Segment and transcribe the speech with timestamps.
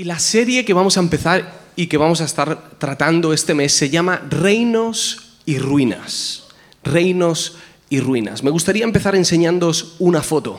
[0.00, 3.74] Y la serie que vamos a empezar y que vamos a estar tratando este mes
[3.74, 6.44] se llama Reinos y Ruinas.
[6.82, 7.58] Reinos
[7.90, 8.42] y Ruinas.
[8.42, 10.58] Me gustaría empezar enseñándoos una foto.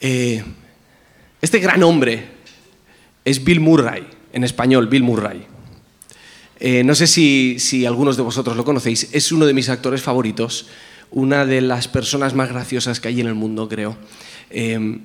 [0.00, 0.44] Eh,
[1.42, 2.28] este gran hombre
[3.24, 5.46] es Bill Murray, en español, Bill Murray.
[6.60, 10.68] Eh, no sé si, algunos de vosotros lo conocéis, es uno de mis actores favoritos,
[11.10, 13.96] una de las personas más graciosas que hay en el mundo, creo.
[14.50, 15.00] Eh,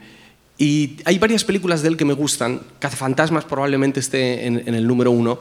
[0.64, 2.62] y hay varias películas de él que me gustan.
[2.80, 5.38] Cazafantasmas probablemente esté en, en el número uno,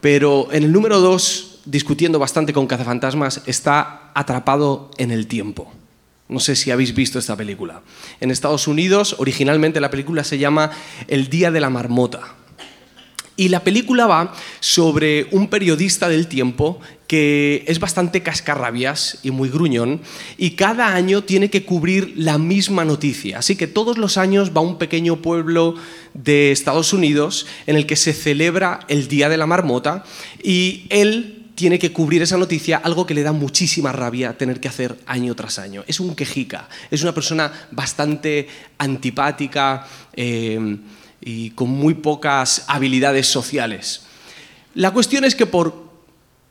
[0.00, 5.70] pero en el número dos, discutiendo bastante con Cazafantasmas, está Atrapado en el tiempo.
[6.28, 7.82] No sé si habéis visto esta película.
[8.20, 10.70] En Estados Unidos, originalmente la película se llama
[11.06, 12.20] El Día de la Marmota.
[13.36, 16.80] Y la película va sobre un periodista del tiempo
[17.12, 20.00] que es bastante cascarrabias y muy gruñón
[20.38, 23.38] y cada año tiene que cubrir la misma noticia.
[23.38, 25.74] Así que todos los años va a un pequeño pueblo
[26.14, 30.04] de Estados Unidos en el que se celebra el Día de la Marmota
[30.42, 34.68] y él tiene que cubrir esa noticia, algo que le da muchísima rabia tener que
[34.68, 35.84] hacer año tras año.
[35.86, 39.86] Es un quejica, es una persona bastante antipática.
[40.14, 40.78] Eh,
[41.22, 44.02] y con muy pocas habilidades sociales.
[44.74, 45.90] La cuestión es que por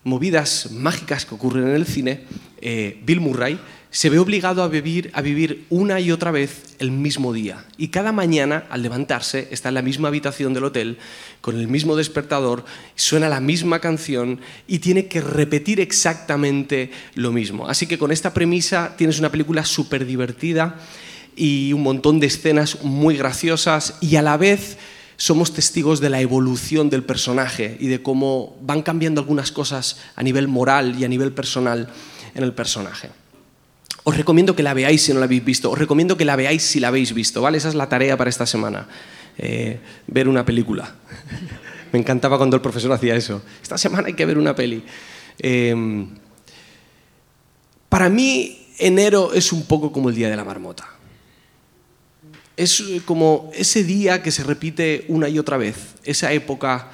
[0.04, 2.22] movidas mágicas que ocurren en el cine,
[2.62, 3.60] eh, Bill Murray
[3.92, 7.66] se ve obligado a vivir, a vivir una y otra vez el mismo día.
[7.78, 10.98] Y cada mañana, al levantarse, está en la misma habitación del hotel,
[11.42, 12.64] con el mismo despertador,
[12.96, 17.68] suena la misma canción y tiene que repetir exactamente lo mismo.
[17.68, 20.80] Así que con esta premisa tienes una película súper divertida
[21.36, 24.78] y un montón de escenas muy graciosas y a la vez
[25.18, 30.24] somos testigos de la evolución del personaje y de cómo van cambiando algunas cosas a
[30.24, 31.90] nivel moral y a nivel personal
[32.34, 33.10] en el personaje.
[34.04, 36.64] Os recomiendo que la veáis si no la habéis visto, os recomiendo que la veáis
[36.64, 37.60] si la habéis visto, ¿vale?
[37.60, 38.88] Esa es la tarea para esta semana,
[39.38, 40.96] eh, ver una película.
[41.92, 43.44] Me encantaba cuando el profesor hacía eso.
[43.62, 44.84] Esta semana hay que ver una peli.
[45.38, 46.08] Eh,
[47.90, 51.01] para mí, enero es un poco como el Día de la Marmota
[52.58, 56.90] es eh, como ese día que se repite una y otra vez, esa época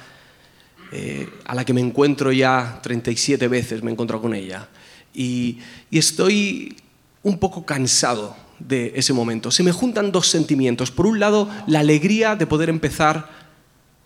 [0.92, 4.68] eh, a la que me encuentro ya 37 veces, me he encontrado con ella.
[5.14, 5.58] Y,
[5.90, 6.76] y estoy
[7.22, 9.50] un poco cansado de ese momento.
[9.50, 10.90] Se me juntan dos sentimientos.
[10.90, 13.28] Por un lado, la alegría de poder empezar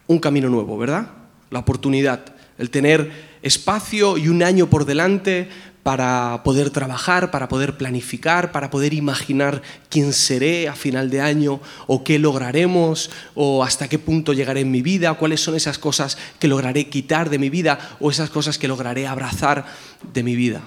[0.07, 1.11] un camino nuevo, ¿verdad?
[1.51, 2.25] La oportunidad,
[2.59, 3.11] el tener
[3.43, 5.49] espacio y un año por delante
[5.83, 11.61] para poder trabajar, para poder planificar, para poder imaginar quién seré a final de año
[11.87, 16.17] o qué lograremos o hasta qué punto llegaré en mi vida, cuáles son esas cosas
[16.39, 19.67] que lograré quitar de mi vida o esas cosas que lograré abrazar
[20.13, 20.63] de mi vida.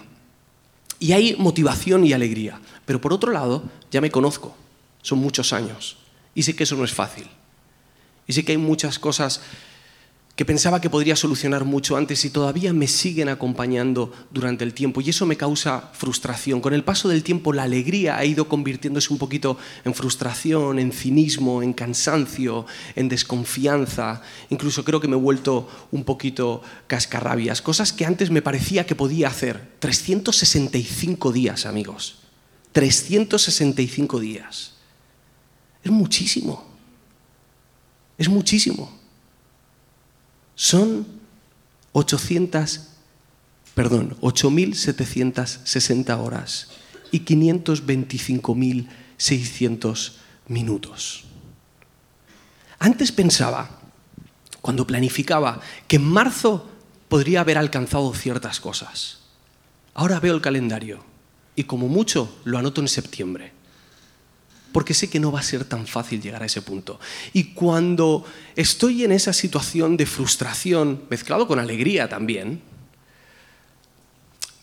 [1.00, 4.56] Y hay motivación y alegría, pero por otro lado, ya me conozco,
[5.02, 5.98] son muchos años
[6.34, 7.28] y sé que eso no es fácil.
[8.28, 9.42] Y sé que hay muchas cosas
[10.36, 15.00] que pensaba que podría solucionar mucho antes y todavía me siguen acompañando durante el tiempo
[15.00, 16.60] y eso me causa frustración.
[16.60, 20.92] Con el paso del tiempo la alegría ha ido convirtiéndose un poquito en frustración, en
[20.92, 22.66] cinismo, en cansancio,
[22.96, 24.22] en desconfianza.
[24.50, 28.96] Incluso creo que me he vuelto un poquito cascarrabias, cosas que antes me parecía que
[28.96, 29.76] podía hacer.
[29.80, 32.20] 365 días, amigos.
[32.74, 34.74] 365 días.
[35.82, 36.66] Es muchísimo.
[38.18, 38.95] Es muchísimo.
[40.56, 41.06] Son
[41.92, 42.88] 800,
[43.74, 46.70] perdón, 8.760 horas
[47.12, 50.14] y 525.600
[50.48, 51.26] minutos.
[52.80, 53.82] Antes pensaba,
[54.62, 56.70] cuando planificaba, que en marzo
[57.08, 59.20] podría haber alcanzado ciertas cosas.
[59.94, 61.04] Ahora veo el calendario
[61.56, 63.55] y como mucho lo anoto en septiembre
[64.76, 67.00] porque sé que no va a ser tan fácil llegar a ese punto.
[67.32, 68.26] Y cuando
[68.58, 72.62] estoy en esa situación de frustración, mezclado con alegría también,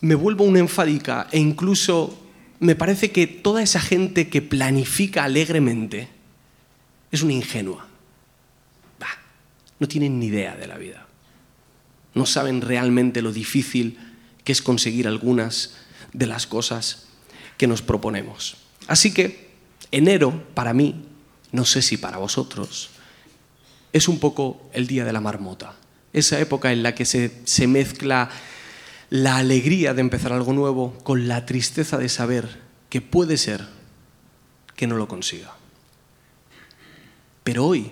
[0.01, 2.15] me vuelvo una enfádica e incluso
[2.59, 6.09] me parece que toda esa gente que planifica alegremente
[7.11, 7.87] es una ingenua.
[9.79, 11.07] no tienen ni idea de la vida.
[12.13, 13.97] No saben realmente lo difícil
[14.43, 15.73] que es conseguir algunas
[16.13, 17.07] de las cosas
[17.57, 18.57] que nos proponemos.
[18.85, 19.52] Así que
[19.93, 21.05] enero, para mí,
[21.51, 22.89] no sé si para vosotros,
[23.93, 25.75] es un poco el día de la marmota.
[26.11, 28.29] Esa época en la que se, se mezcla
[29.11, 33.65] la alegría de empezar algo nuevo con la tristeza de saber que puede ser
[34.75, 35.53] que no lo consiga.
[37.43, 37.91] Pero hoy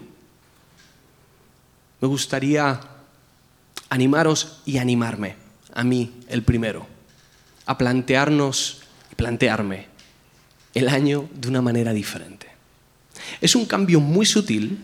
[2.00, 2.80] me gustaría
[3.90, 5.36] animaros y animarme,
[5.74, 6.88] a mí el primero,
[7.68, 8.82] a plantearnos
[9.12, 9.91] y plantearme
[10.74, 12.48] el año de una manera diferente.
[13.42, 14.80] Es un cambio muy sutil,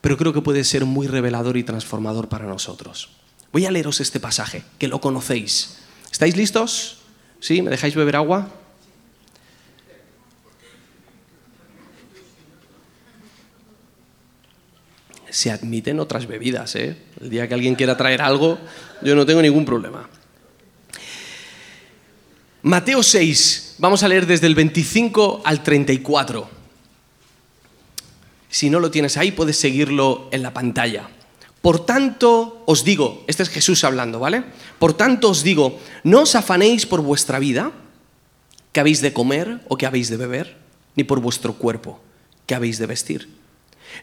[0.00, 3.10] pero creo que puede ser muy revelador y transformador para nosotros.
[3.52, 5.78] Voy a leeros este pasaje, que lo conocéis.
[6.10, 6.98] ¿Estáis listos?
[7.40, 7.62] ¿Sí?
[7.62, 8.48] ¿Me dejáis beber agua?
[15.30, 16.96] Se admiten otras bebidas, ¿eh?
[17.20, 18.58] El día que alguien quiera traer algo,
[19.02, 20.08] yo no tengo ningún problema.
[22.68, 26.50] Mateo 6, vamos a leer desde el 25 al 34.
[28.50, 31.08] Si no lo tienes ahí, puedes seguirlo en la pantalla.
[31.62, 34.44] Por tanto, os digo, este es Jesús hablando, ¿vale?
[34.78, 37.72] Por tanto os digo, no os afanéis por vuestra vida,
[38.72, 40.58] que habéis de comer o que habéis de beber,
[40.94, 42.02] ni por vuestro cuerpo,
[42.44, 43.30] que habéis de vestir.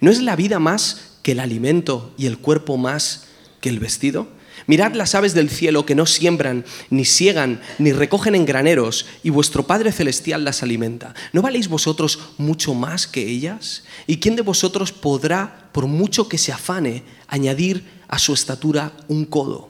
[0.01, 3.27] ¿No es la vida más que el alimento y el cuerpo más
[3.61, 4.27] que el vestido?
[4.67, 9.29] Mirad las aves del cielo que no siembran, ni siegan, ni recogen en graneros, y
[9.29, 11.13] vuestro Padre Celestial las alimenta.
[11.33, 13.83] ¿No valéis vosotros mucho más que ellas?
[14.07, 19.25] ¿Y quién de vosotros podrá, por mucho que se afane, añadir a su estatura un
[19.25, 19.69] codo?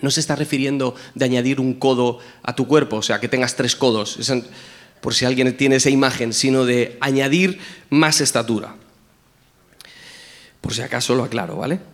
[0.00, 3.56] No se está refiriendo de añadir un codo a tu cuerpo, o sea, que tengas
[3.56, 4.18] tres codos,
[5.00, 7.58] por si alguien tiene esa imagen, sino de añadir
[7.90, 8.76] más estatura.
[10.60, 11.93] Por si acaso lo aclaro, ¿vale?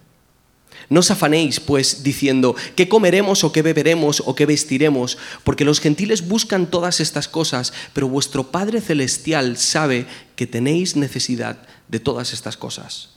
[0.91, 5.17] No os afanéis, pues, diciendo, ¿qué comeremos o qué beberemos o qué vestiremos?
[5.45, 10.05] Porque los gentiles buscan todas estas cosas, pero vuestro Padre Celestial sabe
[10.35, 13.11] que tenéis necesidad de todas estas cosas.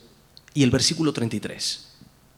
[0.54, 1.83] Y el versículo 33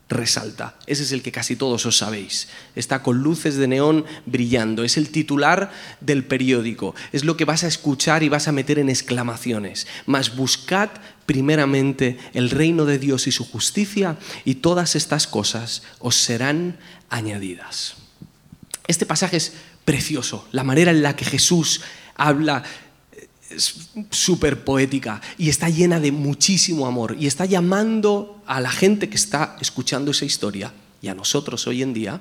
[0.09, 0.77] resalta.
[0.87, 2.49] Ese es el que casi todos os sabéis.
[2.77, 4.85] Está con luces de neón brillando.
[4.85, 6.95] Es el titular del periódico.
[7.13, 9.87] Es lo que vas a escuchar y vas a meter en exclamaciones.
[10.07, 10.91] Mas buscad
[11.27, 16.79] primeramente el reino de Dios y su justicia y todas estas cosas os serán
[17.11, 17.97] añadidas.
[18.87, 19.55] Este pasaje es
[19.85, 20.47] precioso.
[20.53, 21.81] La manera en la que Jesús
[22.15, 22.63] habla
[23.51, 29.09] es súper poética y está llena de muchísimo amor y está llamando a la gente
[29.09, 30.73] que está escuchando esa historia
[31.03, 32.21] y a nosotros hoy en día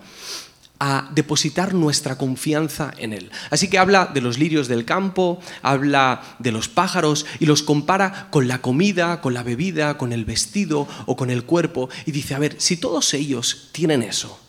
[0.80, 3.32] a depositar nuestra confianza en Él.
[3.50, 8.28] Así que habla de los lirios del campo, habla de los pájaros y los compara
[8.30, 12.36] con la comida, con la bebida, con el vestido o con el cuerpo y dice,
[12.36, 14.40] a ver, si todos ellos tienen eso,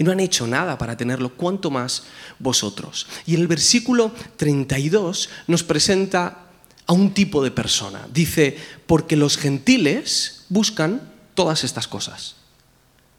[0.00, 2.04] y no han hecho nada para tenerlo, cuanto más
[2.38, 3.06] vosotros.
[3.26, 6.46] Y en el versículo 32 nos presenta
[6.86, 8.08] a un tipo de persona.
[8.10, 8.56] Dice,
[8.86, 11.02] porque los gentiles buscan
[11.34, 12.36] todas estas cosas.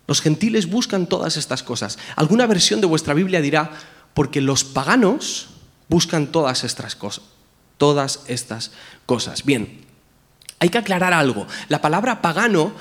[0.07, 1.99] Los gentiles buscan todas estas cosas.
[2.15, 3.69] Alguna versión de vuestra Biblia dirá,
[4.15, 5.49] porque los paganos
[5.87, 7.23] buscan todas estas cosas.
[7.77, 8.71] Todas estas
[9.05, 9.45] cosas.
[9.45, 9.85] Bien,
[10.57, 11.45] hay que aclarar algo.
[11.69, 12.73] La palabra pagano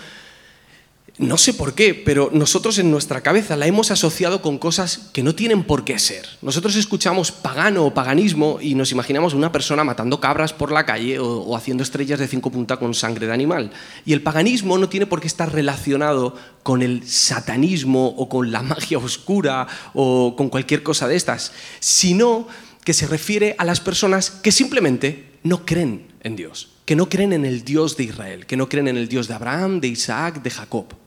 [1.21, 5.23] no sé por qué, pero nosotros en nuestra cabeza la hemos asociado con cosas que
[5.23, 6.27] no tienen por qué ser.
[6.41, 11.19] Nosotros escuchamos pagano o paganismo y nos imaginamos una persona matando cabras por la calle
[11.19, 13.71] o, haciendo estrellas de cinco puntas con sangre de animal.
[14.07, 18.63] Y el paganismo no tiene por qué estar relacionado con el satanismo o con la
[18.63, 22.49] magia oscura o con cualquier cosa de estas, sino
[22.83, 27.35] que se refiere a las personas que simplemente no creen en Dios, que no creen
[27.35, 30.43] en el Dios de Israel, que no creen en el Dios de Abraham, de Isaac,
[30.43, 31.00] de Jacob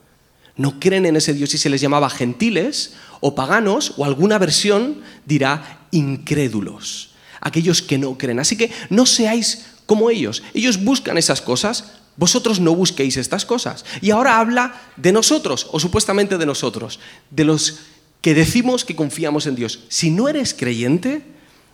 [0.55, 5.01] no creen en ese Dios y se les llamaba gentiles o paganos o alguna versión
[5.25, 8.39] dirá incrédulos, aquellos que no creen.
[8.39, 10.43] Así que no seáis como ellos.
[10.53, 13.83] Ellos buscan esas cosas, vosotros no busquéis estas cosas.
[14.01, 16.99] Y ahora habla de nosotros, o supuestamente de nosotros,
[17.31, 17.79] de los
[18.21, 19.79] que decimos que confiamos en Dios.
[19.89, 21.23] Si no eres creyente,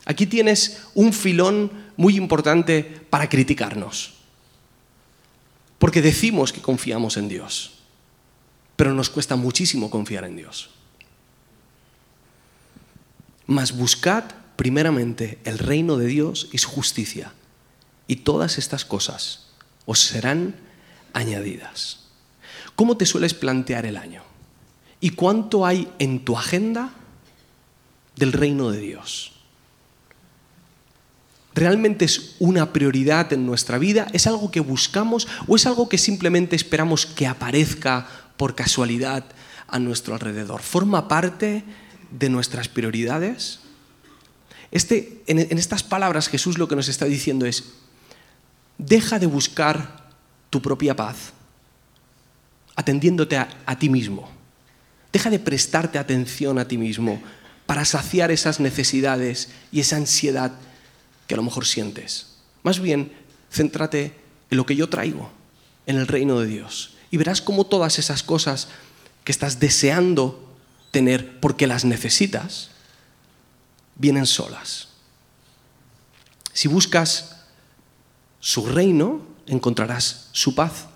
[0.05, 4.13] aquí tienes un filón muy importante para criticarnos.
[5.77, 7.78] Porque decimos que confiamos en Dios
[8.79, 10.69] pero nos cuesta muchísimo confiar en Dios.
[13.45, 14.23] Mas buscad
[14.55, 17.33] primeramente el reino de Dios y su justicia,
[18.07, 19.47] y todas estas cosas
[19.85, 20.55] os serán
[21.11, 22.05] añadidas.
[22.77, 24.23] ¿Cómo te sueles plantear el año?
[25.01, 26.93] ¿Y cuánto hay en tu agenda
[28.15, 29.33] del reino de Dios?
[31.53, 34.07] ¿Realmente es una prioridad en nuestra vida?
[34.13, 38.07] ¿Es algo que buscamos o es algo que simplemente esperamos que aparezca
[38.39, 39.25] por casualidad
[39.67, 40.61] a nuestro alrededor.
[40.61, 41.65] ¿Forma parte
[42.09, 43.59] de nuestras prioridades?
[44.71, 47.73] Este, en, estas palabras Jesús lo que nos está diciendo es,
[48.77, 50.09] deja de buscar
[50.49, 51.33] tu propia paz,
[52.77, 54.29] atendiéndote a, a ti mismo.
[55.11, 57.21] Deja de prestarte atención a ti mismo
[57.65, 60.53] para saciar esas necesidades y esa ansiedad
[61.27, 62.37] que a lo mejor sientes.
[62.63, 63.11] Más bien,
[63.51, 64.13] céntrate
[64.49, 65.29] en lo que yo traigo,
[65.85, 66.95] en el reino de Dios.
[67.11, 68.67] Y verás cómo todas esas cosas
[69.23, 70.49] que estás deseando
[70.91, 72.69] tener porque las necesitas,
[73.95, 74.87] vienen solas.
[76.53, 77.35] Si buscas
[78.39, 80.87] su reino, encontrarás su paz,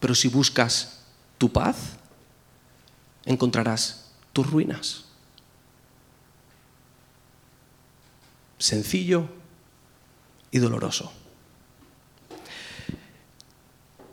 [0.00, 1.00] pero si buscas
[1.38, 1.76] tu paz,
[3.24, 5.04] encontrarás tus ruinas.
[8.58, 9.28] Sencillo
[10.50, 11.12] y doloroso.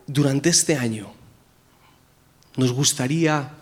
[0.06, 1.21] Durante este año
[2.56, 3.52] nos gustaría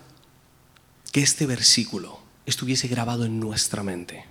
[1.11, 4.25] que este versículo estuviese grabado en nuestra mente,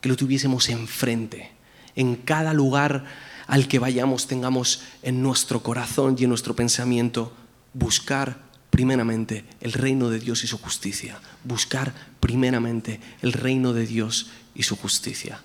[0.00, 1.52] que lo tuviésemos enfrente,
[1.94, 3.04] en cada lugar
[3.46, 7.32] al que vayamos tengamos en nuestro corazón y en nuestro pensamiento
[7.74, 14.30] buscar primeramente el reino de Dios y su justicia, buscar primeramente el reino de Dios
[14.54, 15.40] y su justicia.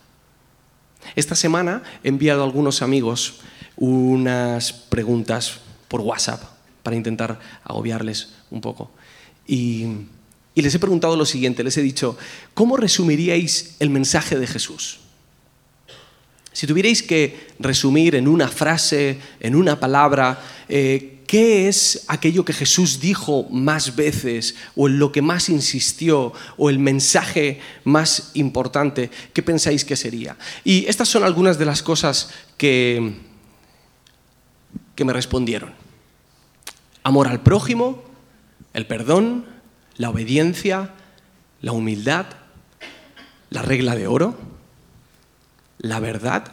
[1.15, 3.39] Esta semana he enviado a algunos amigos
[3.75, 6.56] unas preguntas por WhatsApp
[6.87, 8.89] para intentar agobiarles un poco.
[9.45, 9.87] Y,
[10.55, 12.17] les he preguntado lo siguiente, les he dicho,
[12.53, 14.99] ¿cómo resumiríais el mensaje de Jesús?
[16.53, 22.53] Si tuvierais que resumir en una frase, en una palabra, eh, ¿qué es aquello que
[22.53, 29.11] Jesús dijo más veces o en lo que más insistió o el mensaje más importante?
[29.33, 30.37] ¿Qué pensáis que sería?
[30.63, 33.11] Y estas son algunas de las cosas que,
[34.95, 35.86] que me respondieron.
[37.07, 38.03] Amor al prójimo,
[38.73, 39.45] el perdón,
[39.95, 40.93] la obediencia,
[41.61, 42.25] la humildad,
[43.49, 44.35] la regla de oro
[45.79, 46.51] la verdad,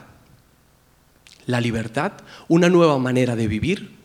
[1.47, 2.13] la libertad,
[2.47, 3.97] una nueva manera de vivir,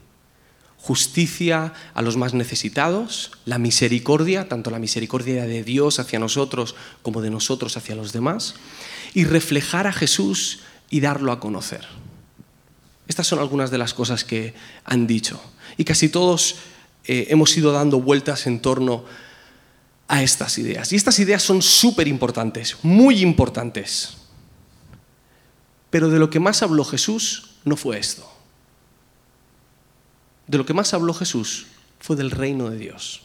[0.77, 7.21] justicia a los más necesitados, la misericordia, tanto la misericordia de Dios hacia nosotros como
[7.21, 8.55] de nosotros hacia los demás,
[9.13, 11.85] y reflejar a Jesús y darlo a conocer.
[13.07, 14.53] Estas son algunas de las cosas que
[14.85, 15.39] han dicho.
[15.77, 16.57] Y casi todos
[17.05, 19.05] eh, hemos ido dando vueltas en torno
[20.07, 20.91] a estas ideas.
[20.91, 24.17] Y estas ideas son súper importantes, muy importantes.
[25.89, 28.29] Pero de lo que más habló Jesús no fue esto.
[30.47, 31.67] De lo que más habló Jesús
[31.99, 33.21] fue del reino de Dios,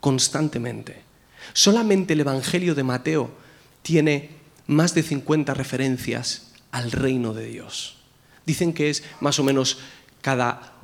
[0.00, 1.02] constantemente.
[1.52, 3.30] Solamente el Evangelio de Mateo
[3.82, 4.30] tiene
[4.66, 7.96] más de 50 referencias al reino de Dios.
[8.46, 9.78] Dicen que es más o menos
[10.20, 10.74] cada,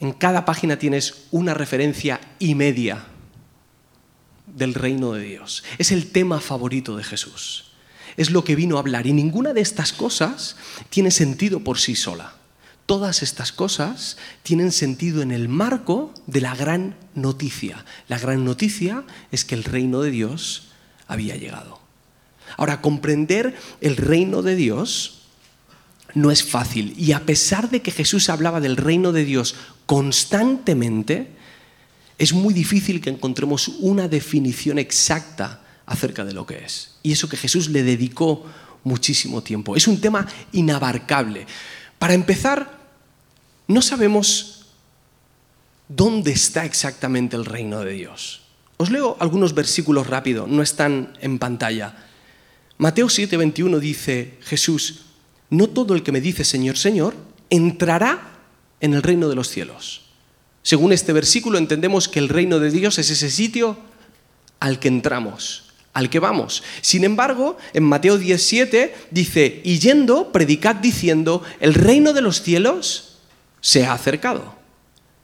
[0.00, 3.04] en cada página tienes una referencia y media
[4.46, 5.64] del reino de Dios.
[5.78, 7.68] Es el tema favorito de Jesús
[8.18, 9.06] es lo que vino a hablar.
[9.06, 10.56] Y ninguna de estas cosas
[10.90, 12.34] tiene sentido por sí sola.
[12.84, 17.84] Todas estas cosas tienen sentido en el marco de la gran noticia.
[18.08, 20.68] La gran noticia es que el reino de Dios
[21.06, 21.80] había llegado.
[22.56, 25.17] Ahora, comprender el reino de Dios
[26.14, 26.94] no es fácil.
[26.96, 29.54] Y a pesar de que Jesús hablaba del reino de Dios
[29.86, 31.28] constantemente,
[32.18, 36.98] es muy difícil que encontremos una definición exacta acerca de lo que es.
[37.02, 38.44] Y eso que Jesús le dedicó
[38.84, 39.76] muchísimo tiempo.
[39.76, 41.46] Es un tema inabarcable.
[41.98, 42.78] Para empezar,
[43.66, 44.66] no sabemos
[45.88, 48.42] dónde está exactamente el reino de Dios.
[48.76, 51.96] Os leo algunos versículos rápido, no están en pantalla.
[52.78, 55.06] Mateo 7:21 dice Jesús,
[55.50, 57.14] no todo el que me dice Señor, Señor,
[57.50, 58.38] entrará
[58.80, 60.02] en el reino de los cielos.
[60.62, 63.78] Según este versículo entendemos que el reino de Dios es ese sitio
[64.60, 66.62] al que entramos al que vamos.
[66.80, 73.18] Sin embargo, en Mateo 17 dice, y yendo, predicad diciendo, el reino de los cielos
[73.60, 74.54] se ha acercado.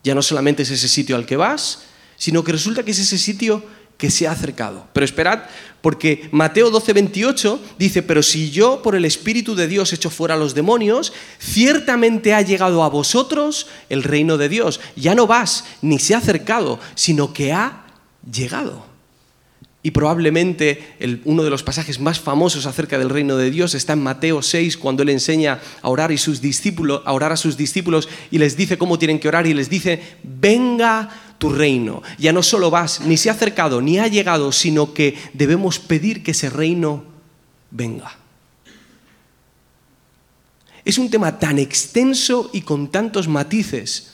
[0.03, 1.85] Ya no solamente es ese sitio al que vas,
[2.17, 3.65] sino que resulta que es ese sitio
[3.97, 4.89] que se ha acercado.
[4.93, 5.45] Pero esperad,
[5.85, 10.33] porque Mateo 12, 28 dice, pero si yo por el Espíritu de Dios echo fuera
[10.33, 14.81] a los demonios, ciertamente ha llegado a vosotros el reino de Dios.
[14.97, 17.85] Ya no vas, ni se ha acercado, sino que ha
[18.33, 18.87] llegado.
[19.83, 24.03] Y probablemente uno de los pasajes más famosos acerca del reino de Dios está en
[24.03, 28.09] Mateo 6, cuando él enseña a orar, y sus discípulos, a orar a sus discípulos
[28.31, 32.03] y les dice cómo tienen que orar y les dice, venga tu reino.
[32.19, 36.23] Ya no solo vas, ni se ha acercado, ni ha llegado, sino que debemos pedir
[36.23, 37.05] que ese reino
[37.71, 38.17] venga.
[40.85, 44.13] Es un tema tan extenso y con tantos matices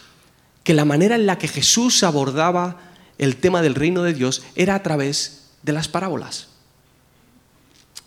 [0.62, 2.78] que la manera en la que Jesús abordaba
[3.18, 6.48] el tema del reino de Dios era a través de las parábolas,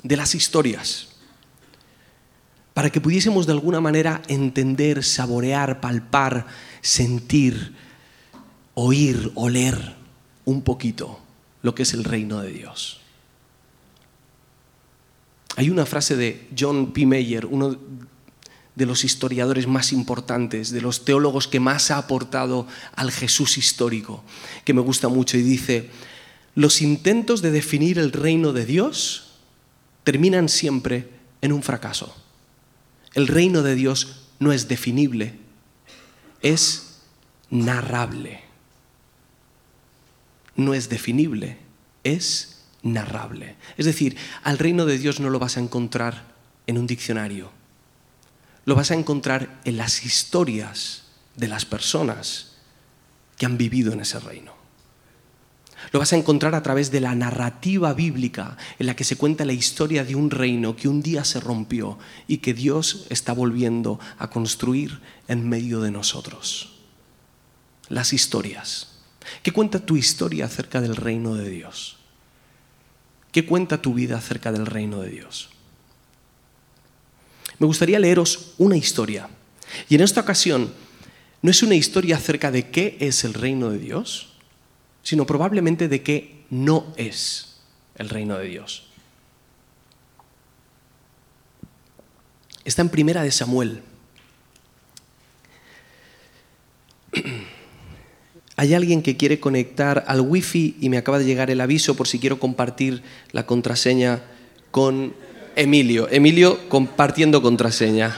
[0.01, 1.10] de las historias,
[2.74, 6.48] para que pudiésemos de alguna manera entender, saborear, palpar,
[6.82, 7.75] sentir
[8.75, 9.96] oír, oler
[10.46, 11.20] un poquito
[11.62, 13.00] lo que es el reino de Dios.
[15.56, 17.06] Hay una frase de John P.
[17.06, 17.77] Mayer, uno
[18.75, 24.24] de los historiadores más importantes, de los teólogos que más ha aportado al Jesús histórico,
[24.65, 25.89] que me gusta mucho y dice,
[26.56, 29.34] los intentos de definir el reino de Dios
[30.03, 31.10] terminan siempre
[31.42, 32.15] en un fracaso.
[33.13, 35.36] El reino de Dios no es definible,
[36.42, 37.00] es
[37.51, 38.42] narrable.
[40.55, 41.57] No es definible,
[42.03, 43.55] es narrable.
[43.77, 46.33] Es decir, al reino de Dios no lo vas a encontrar
[46.67, 47.51] en un diccionario
[48.65, 51.03] lo vas a encontrar en las historias
[51.36, 52.53] de las personas
[53.38, 54.53] que han vivido en ese reino.
[55.91, 59.43] Lo vas a encontrar a través de la narrativa bíblica en la que se cuenta
[59.43, 64.00] la historia de un reino que un día se rompió y que Dios está volviendo
[64.17, 66.79] a construir en medio de nosotros.
[67.89, 68.92] Las historias.
[69.42, 71.98] ¿Qué cuenta tu historia acerca del reino de Dios?
[73.32, 75.50] ¿Qué cuenta tu vida acerca del reino de Dios?
[77.60, 79.30] me gustaría leeros una historia.
[79.88, 80.74] Y en esta ocasión
[81.42, 84.34] no es una historia acerca de qué es el reino de Dios,
[85.01, 87.62] sino probablemente de qué no es
[87.96, 88.88] el reino de Dios.
[92.65, 93.82] Está en primera de Samuel.
[98.55, 102.07] Hay alguien que quiere conectar al wifi y me acaba de llegar el aviso por
[102.07, 104.22] si quiero compartir la contraseña
[104.69, 105.13] con
[105.55, 106.07] Emilio.
[106.12, 108.15] Emilio compartiendo contraseña.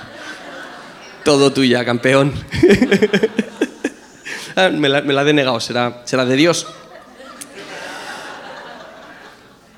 [1.24, 2.34] Todo tuya, campeón.
[4.58, 6.66] Ah, me, la, he denegado, será, será de Dios.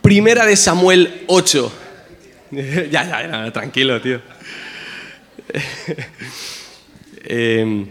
[0.04, 1.72] Primera de Samuel 8.
[2.52, 4.22] ya, ya, ya, tranquilo, tío.
[7.30, 7.88] Em,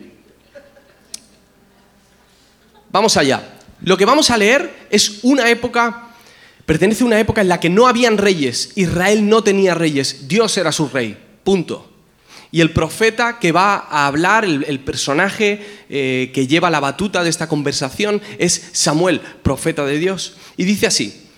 [2.90, 3.56] vamos allá.
[3.82, 6.06] Lo que vamos a leer es una época
[6.66, 10.58] Pertenece a una época en la que no habían reyes, Israel no tenía reyes, Dios
[10.58, 11.92] era su rey, punto.
[12.50, 17.30] Y el profeta que va a hablar, el, personaje eh, que lleva la batuta de
[17.30, 20.36] esta conversación es Samuel, profeta de Dios.
[20.56, 21.28] Y dice así,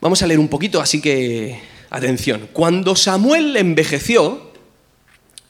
[0.00, 2.48] vamos a leer un poquito, así que atención.
[2.52, 4.52] Cuando Samuel envejeció,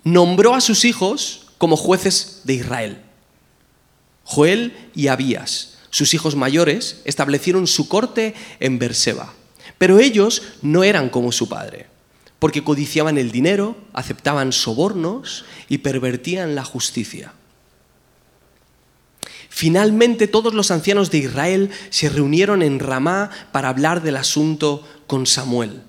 [0.02, 3.03] nombró a sus hijos como jueces de Israel,
[4.24, 9.32] Joel y Abías sus hijos mayores establecieron su corte en Berseba.
[9.78, 11.86] Pero ellos no eran como su padre,
[12.40, 17.32] porque codiciaban el dinero, aceptaban sobornos y pervertían la justicia.
[19.48, 25.26] Finalmente todos los ancianos de Israel se reunieron en Ramá para hablar del asunto con
[25.26, 25.82] Samuel.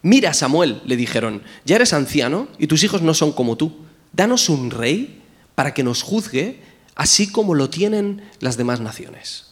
[0.00, 3.84] Mira, Samuel, le dijeron, ya eres anciano y tus hijos no son como tú.
[4.14, 5.20] Danos un rey
[5.54, 9.46] para que nos juzgue así como lo tienen las demás naciones.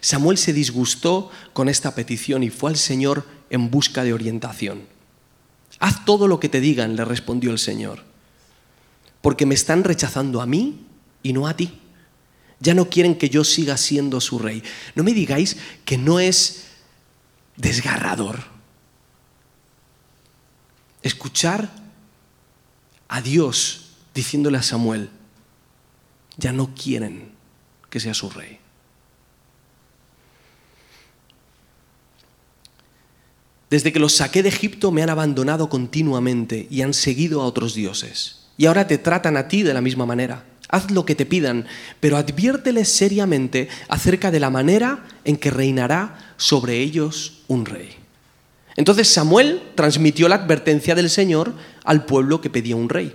[0.00, 4.82] Samuel se disgustó con esta petición y fue al Señor en busca de orientación.
[5.78, 8.02] Haz todo lo que te digan, le respondió el Señor,
[9.22, 10.86] porque me están rechazando a mí
[11.22, 11.80] y no a ti.
[12.60, 14.62] Ya no quieren que yo siga siendo su rey.
[14.94, 16.66] No me digáis que no es
[17.56, 18.44] desgarrador.
[21.02, 21.70] Escuchar
[23.08, 25.10] a Dios diciéndole a Samuel,
[26.36, 27.32] ya no quieren
[27.90, 28.58] que sea su rey.
[33.70, 37.74] Desde que los saqué de Egipto me han abandonado continuamente y han seguido a otros
[37.74, 38.46] dioses.
[38.56, 40.44] Y ahora te tratan a ti de la misma manera.
[40.68, 41.66] Haz lo que te pidan,
[42.00, 47.90] pero adviérteles seriamente acerca de la manera en que reinará sobre ellos un rey.
[48.76, 53.14] Entonces Samuel transmitió la advertencia del Señor al pueblo que pedía un rey.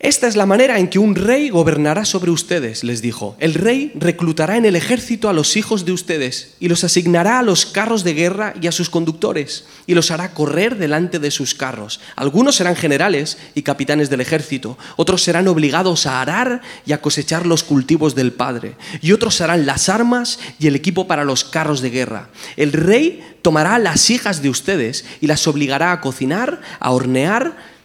[0.00, 3.34] Esta es la manera en que un rey gobernará sobre ustedes, les dijo.
[3.40, 7.42] El rey reclutará en el ejército a los hijos de ustedes y los asignará a
[7.42, 11.52] los carros de guerra y a sus conductores y los hará correr delante de sus
[11.56, 11.98] carros.
[12.14, 17.44] Algunos serán generales y capitanes del ejército, otros serán obligados a arar y a cosechar
[17.44, 21.80] los cultivos del padre, y otros harán las armas y el equipo para los carros
[21.80, 22.28] de guerra.
[22.56, 27.77] El rey tomará las hijas de ustedes y las obligará a cocinar, a hornear,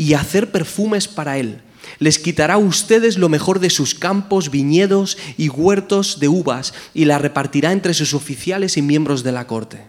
[0.00, 1.60] y hacer perfumes para él.
[1.98, 7.04] Les quitará a ustedes lo mejor de sus campos, viñedos y huertos de uvas y
[7.04, 9.88] la repartirá entre sus oficiales y miembros de la corte.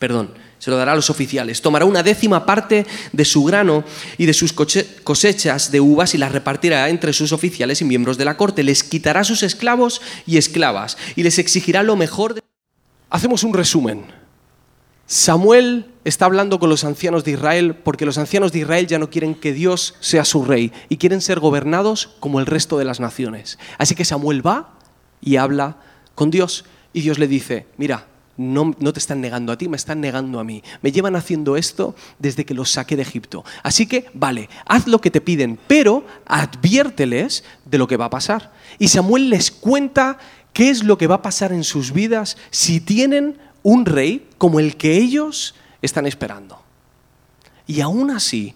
[0.00, 1.62] Perdón, se lo dará a los oficiales.
[1.62, 3.84] Tomará una décima parte de su grano
[4.18, 8.24] y de sus cosechas de uvas y las repartirá entre sus oficiales y miembros de
[8.24, 8.64] la corte.
[8.64, 12.34] Les quitará sus esclavos y esclavas y les exigirá lo mejor.
[12.34, 12.42] De...
[13.10, 14.23] Hacemos un resumen.
[15.06, 19.10] Samuel está hablando con los ancianos de Israel porque los ancianos de Israel ya no
[19.10, 23.00] quieren que Dios sea su rey y quieren ser gobernados como el resto de las
[23.00, 23.58] naciones.
[23.78, 24.74] Así que Samuel va
[25.20, 25.76] y habla
[26.14, 29.76] con Dios y Dios le dice, mira, no, no, te están negando a ti, me
[29.76, 30.62] están negando a mí.
[30.82, 33.44] Me llevan haciendo esto desde que los saqué de Egipto.
[33.62, 38.10] Así que, vale, haz lo que te piden, pero adviérteles de lo que va a
[38.10, 38.52] pasar.
[38.78, 40.18] Y Samuel les cuenta
[40.52, 44.60] qué es lo que va a pasar en sus vidas si tienen un rey como
[44.60, 46.62] el que ellos están esperando.
[47.66, 48.54] Y aún así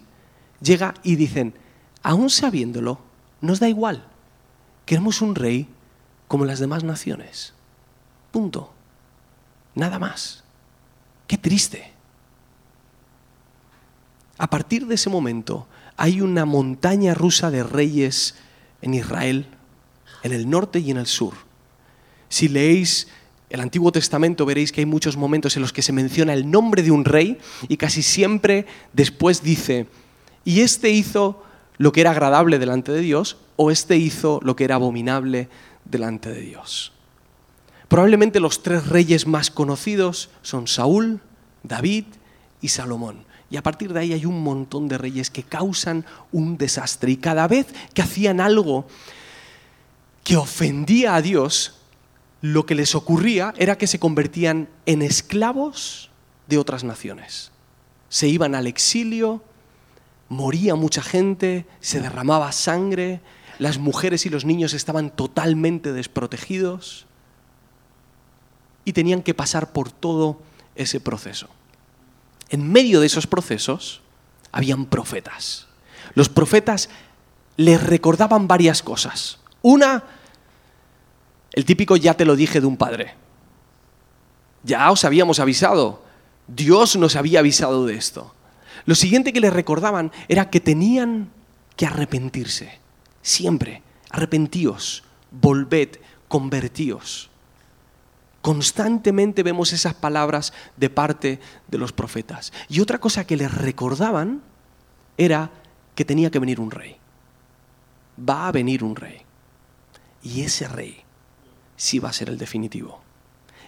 [0.60, 1.54] llega y dicen,
[2.02, 3.00] aún sabiéndolo,
[3.40, 4.04] nos da igual.
[4.86, 5.66] Queremos un rey
[6.28, 7.54] como las demás naciones.
[8.30, 8.72] Punto.
[9.74, 10.44] Nada más.
[11.26, 11.92] Qué triste.
[14.36, 15.66] A partir de ese momento
[15.96, 18.34] hay una montaña rusa de reyes
[18.82, 19.46] en Israel,
[20.22, 21.34] en el norte y en el sur.
[22.28, 23.08] Si leéis
[23.50, 26.82] el Antiguo Testamento veréis que hay muchos momentos en los que se menciona el nombre
[26.82, 29.86] de un rey y casi siempre después dice,
[30.44, 31.42] y este hizo
[31.78, 35.48] lo que era agradable delante de Dios o este hizo lo que era abominable
[35.84, 36.92] delante de Dios.
[37.88, 41.20] Probablemente los tres reyes más conocidos son Saúl,
[41.62, 42.04] David
[42.60, 43.24] y Salomón.
[43.50, 47.12] Y a partir de ahí hay un montón de reyes que causan un desastre.
[47.12, 48.86] Y cada vez que hacían algo
[50.22, 51.77] que ofendía a Dios,
[52.40, 56.10] lo que les ocurría era que se convertían en esclavos
[56.46, 57.50] de otras naciones.
[58.08, 59.42] Se iban al exilio,
[60.28, 63.20] moría mucha gente, se derramaba sangre,
[63.58, 67.06] las mujeres y los niños estaban totalmente desprotegidos
[68.84, 70.40] y tenían que pasar por todo
[70.74, 71.48] ese proceso.
[72.48, 74.00] En medio de esos procesos
[74.52, 75.66] habían profetas.
[76.14, 76.88] Los profetas
[77.56, 79.40] les recordaban varias cosas.
[79.60, 80.04] Una,
[81.52, 83.14] el típico ya te lo dije de un padre.
[84.62, 86.02] Ya os habíamos avisado.
[86.46, 88.34] Dios nos había avisado de esto.
[88.84, 91.30] Lo siguiente que les recordaban era que tenían
[91.76, 92.78] que arrepentirse.
[93.22, 93.82] Siempre.
[94.10, 95.96] Arrepentíos, volved,
[96.28, 97.30] convertíos.
[98.40, 102.52] Constantemente vemos esas palabras de parte de los profetas.
[102.68, 104.42] Y otra cosa que les recordaban
[105.18, 105.50] era
[105.94, 106.96] que tenía que venir un rey.
[108.18, 109.22] Va a venir un rey.
[110.22, 111.04] Y ese rey
[111.78, 113.00] sí va a ser el definitivo.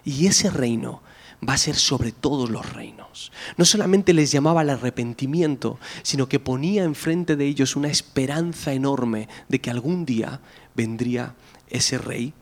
[0.05, 1.01] Y ese reino
[1.47, 3.33] va a ser sobre todos los reinos.
[3.57, 9.29] No solamente les llamaba al arrepentimiento, sino que ponía enfrente de ellos una esperanza enorme
[9.49, 10.41] de que algún día
[10.75, 11.35] vendría
[11.71, 12.35] ese rey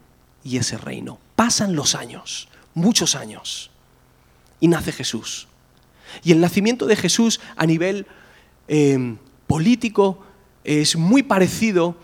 [0.43, 1.19] y ese reino.
[1.37, 3.71] Pasan los años, muchos años,
[4.59, 5.47] y nace Jesús.
[6.25, 8.07] Y el nacimiento de Jesús a nivel
[8.67, 10.25] eh, político
[10.65, 11.97] es muy parecido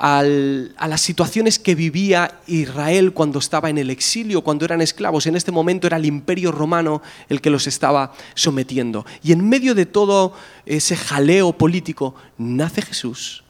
[0.00, 5.26] a las situaciones que vivía Israel cuando estaba en el exilio, cuando eran esclavos.
[5.26, 9.04] En este momento era el imperio romano el que los estaba sometiendo.
[9.24, 10.34] Y en medio de todo
[10.66, 13.42] ese jaleo político nace Jesús,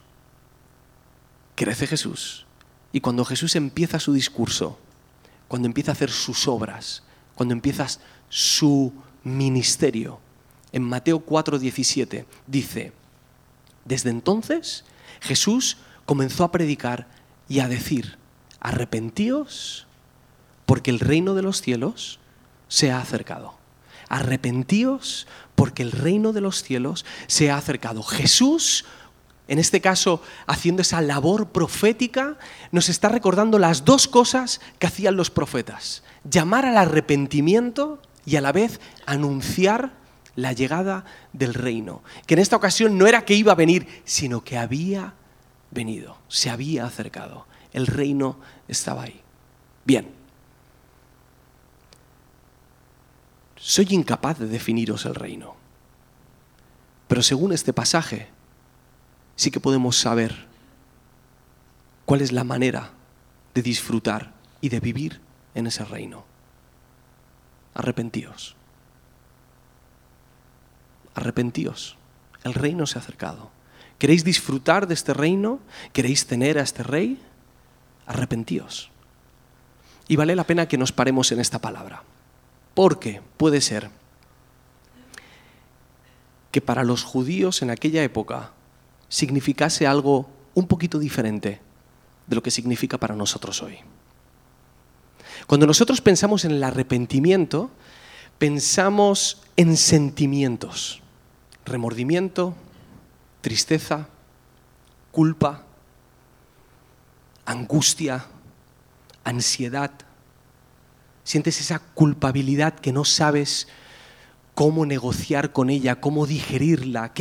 [1.55, 2.47] crece Jesús.
[2.93, 4.79] Y cuando Jesús empieza su discurso,
[5.49, 7.03] cuando empieza a hacer sus obras,
[7.35, 7.87] cuando empieza
[8.31, 10.19] su ministerio,
[10.73, 12.93] en Mateo 4:17 dice,
[13.85, 14.85] desde entonces
[15.21, 15.77] Jesús
[16.09, 17.07] comenzó a predicar
[17.51, 18.17] y a decir,
[18.61, 19.87] arrepentíos
[20.65, 22.19] porque el reino de los cielos
[22.67, 23.59] se ha acercado.
[24.09, 28.03] Arrepentíos porque el reino de los cielos se ha acercado.
[28.03, 28.87] Jesús,
[29.49, 32.39] en este caso haciendo esa labor profética,
[32.73, 36.03] nos está recordando las dos cosas que hacían los profetas.
[36.25, 39.93] Llamar al arrepentimiento y a la vez anunciar
[40.37, 42.03] la llegada del reino.
[42.27, 45.13] Que en esta ocasión no era que iba a venir, sino que había
[45.71, 49.21] venido, se había acercado, el reino estaba ahí.
[49.85, 50.11] Bien,
[53.57, 55.57] soy incapaz de definiros el reino,
[57.07, 58.29] pero según este pasaje
[59.37, 60.47] sí que podemos saber
[62.05, 62.91] cuál es la manera
[63.55, 65.21] de disfrutar y de vivir
[65.55, 66.25] en ese reino.
[67.75, 68.57] Arrepentíos.
[71.15, 71.97] Arrepentíos.
[72.45, 73.51] El reino se ha acercado.
[73.99, 75.59] ¿Queréis disfrutar de este reino?
[75.93, 77.21] ¿Queréis tener a este rey?
[78.07, 78.91] Arrepentíos.
[80.07, 82.03] Y vale la pena que nos paremos en esta palabra,
[82.75, 83.91] porque puede ser
[86.51, 88.53] que para los judíos en aquella época
[89.09, 91.61] significase algo un poquito diferente
[92.27, 93.79] de lo que significa para nosotros hoy.
[95.47, 97.71] Cuando nosotros pensamos en el arrepentimiento,
[98.39, 101.03] pensamos en sentimientos,
[101.65, 102.55] remordimiento,
[103.49, 104.07] tristeza,
[105.11, 105.65] culpa,
[107.47, 108.27] angustia,
[109.25, 109.91] ansiedad.
[111.25, 113.69] Sientes esa culpabilidad que no sabes
[114.55, 117.15] cómo negociar con ella, cómo digerirla,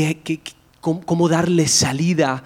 [0.82, 2.44] cómo darle salida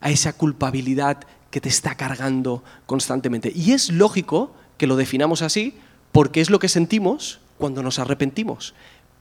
[0.00, 1.18] a esa culpabilidad
[1.50, 3.50] que te está cargando constantemente.
[3.52, 5.76] Y es lógico que lo definamos así
[6.12, 8.74] porque es lo que sentimos cuando nos arrepentimos.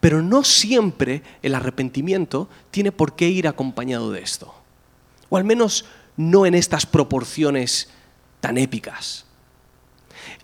[0.03, 4.53] Pero no siempre el arrepentimiento tiene por qué ir acompañado de esto.
[5.29, 5.85] O al menos
[6.17, 7.89] no en estas proporciones
[8.41, 9.25] tan épicas.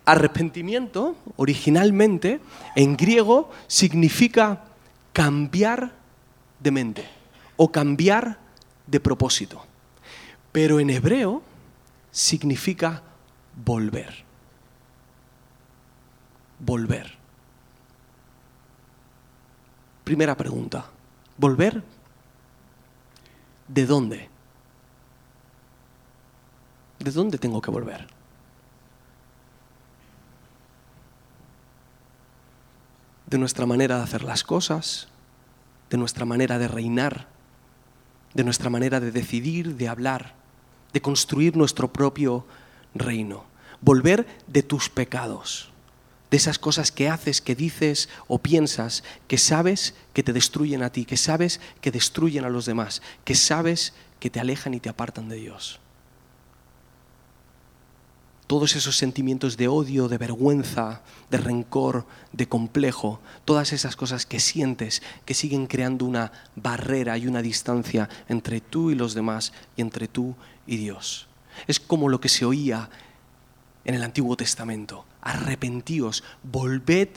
[0.05, 2.39] Arrepentimiento, originalmente,
[2.77, 4.63] en griego, significa
[5.11, 5.91] cambiar
[6.61, 7.09] de mente
[7.57, 8.39] o cambiar
[8.87, 9.65] de propósito.
[10.53, 11.43] Pero en hebreo
[12.11, 13.03] significa
[13.65, 14.23] volver.
[16.59, 17.18] Volver.
[20.09, 20.85] Primera pregunta.
[21.37, 21.83] ¿Volver?
[23.67, 24.27] ¿De dónde?
[26.97, 28.07] ¿De dónde tengo que volver?
[33.27, 35.09] De nuestra manera de hacer las cosas,
[35.91, 37.27] de nuestra manera de reinar,
[38.33, 40.33] de nuestra manera de decidir, de hablar,
[40.91, 42.47] de construir nuestro propio
[42.95, 43.43] reino.
[43.79, 45.69] Volver de tus pecados
[46.31, 50.91] de esas cosas que haces, que dices o piensas, que sabes que te destruyen a
[50.91, 54.89] ti, que sabes que destruyen a los demás, que sabes que te alejan y te
[54.89, 55.79] apartan de Dios.
[58.45, 64.39] Todos esos sentimientos de odio, de vergüenza, de rencor, de complejo, todas esas cosas que
[64.39, 69.81] sientes que siguen creando una barrera y una distancia entre tú y los demás y
[69.81, 71.27] entre tú y Dios.
[71.67, 72.89] Es como lo que se oía
[73.85, 77.09] en el Antiguo Testamento arrepentíos, volved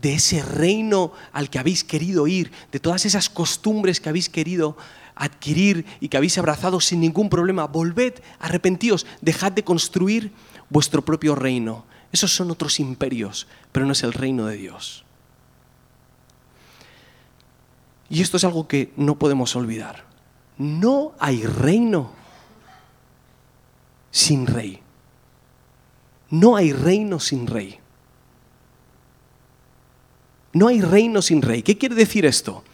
[0.00, 4.76] de ese reino al que habéis querido ir, de todas esas costumbres que habéis querido
[5.14, 7.66] adquirir y que habéis abrazado sin ningún problema.
[7.66, 10.32] Volved, arrepentíos, dejad de construir
[10.68, 11.84] vuestro propio reino.
[12.12, 15.04] Esos son otros imperios, pero no es el reino de Dios.
[18.08, 20.04] Y esto es algo que no podemos olvidar.
[20.58, 22.12] No hay reino
[24.10, 24.80] sin rey.
[26.30, 27.78] No hay reino sin rey.
[30.52, 31.62] No hay reino sin rey.
[31.62, 32.64] ¿Qué quiere decir esto?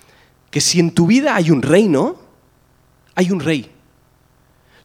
[0.51, 2.17] Que si en tu vida hay un reino,
[3.15, 3.71] hay un rey.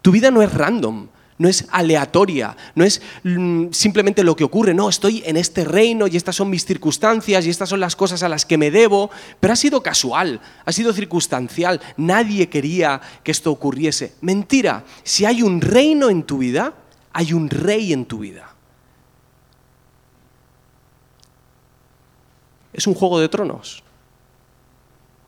[0.02, 4.74] Tu vida no es random, no es aleatoria, no es mm, simplemente lo que ocurre,
[4.74, 8.24] no, estoy en este reino y estas son mis circunstancias y estas son las cosas
[8.24, 13.32] a las que me debo, pero ha sido casual, ha sido circunstancial, nadie quería que
[13.32, 14.16] esto ocurriese.
[14.22, 16.74] Mentira, si hay un reino en tu vida,
[17.14, 18.57] hay un rey en tu vida.
[22.78, 23.84] Es un juego de tronos.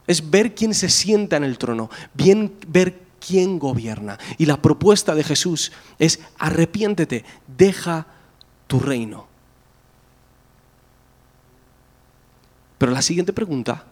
[0.05, 4.19] Es ver quién se sienta en el trono, bien ver quién gobierna.
[4.37, 8.05] Y la propuesta de Jesús es arrepiéntete, deja
[8.67, 9.27] tu reino.
[12.77, 13.85] Pero la siguiente pregunta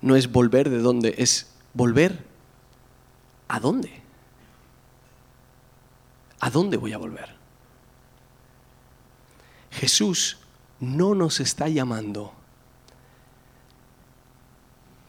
[0.00, 2.24] no es volver de dónde, es volver
[3.46, 4.02] a dónde.
[6.40, 7.34] ¿A dónde voy a volver?
[9.70, 10.38] Jesús
[10.84, 12.32] no nos está llamando.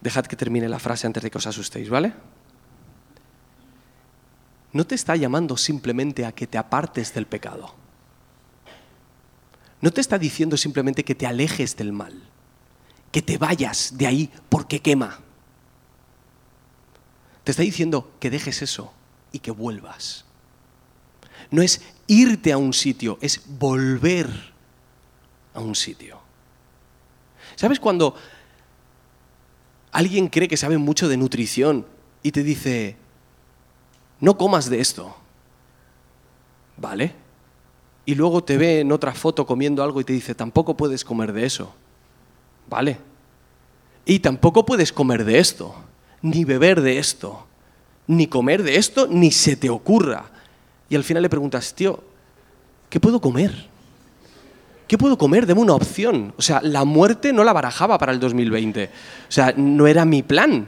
[0.02, 2.14] Dejad que termine la frase antes de que os asustéis, ¿vale?
[4.74, 7.74] No te está llamando simplemente a que te apartes del pecado.
[9.82, 12.22] No te está diciendo simplemente que te alejes del mal,
[13.12, 15.20] que te vayas de ahí porque quema.
[17.44, 18.92] Te está diciendo que dejes eso
[19.32, 20.26] y que vuelvas.
[21.52, 24.55] No es irte a un sitio, es volver
[25.56, 26.20] a un sitio.
[27.56, 28.16] ¿Sabes cuando
[29.92, 31.86] alguien cree que sabe mucho de nutrición
[32.22, 32.98] y te dice,
[34.20, 35.16] no comas de esto?
[36.78, 37.14] ¿Vale?
[38.06, 41.34] Y luego te ve en otra foto comiendo algo y te dice, tampoco puedes comer
[41.34, 41.74] de eso.
[42.70, 42.98] ¿Vale?
[44.06, 45.74] Y tampoco puedes comer de esto,
[46.22, 47.48] ni beber de esto,
[48.08, 50.26] ni comer de esto, ni se te ocurra.
[50.90, 52.04] Y al final le preguntas, tío,
[52.90, 53.75] ¿qué puedo comer?
[54.88, 55.46] ¿Qué puedo comer?
[55.46, 56.34] Deme una opción.
[56.38, 58.86] O sea, la muerte no la barajaba para el 2020.
[59.28, 60.68] O sea, no era mi plan.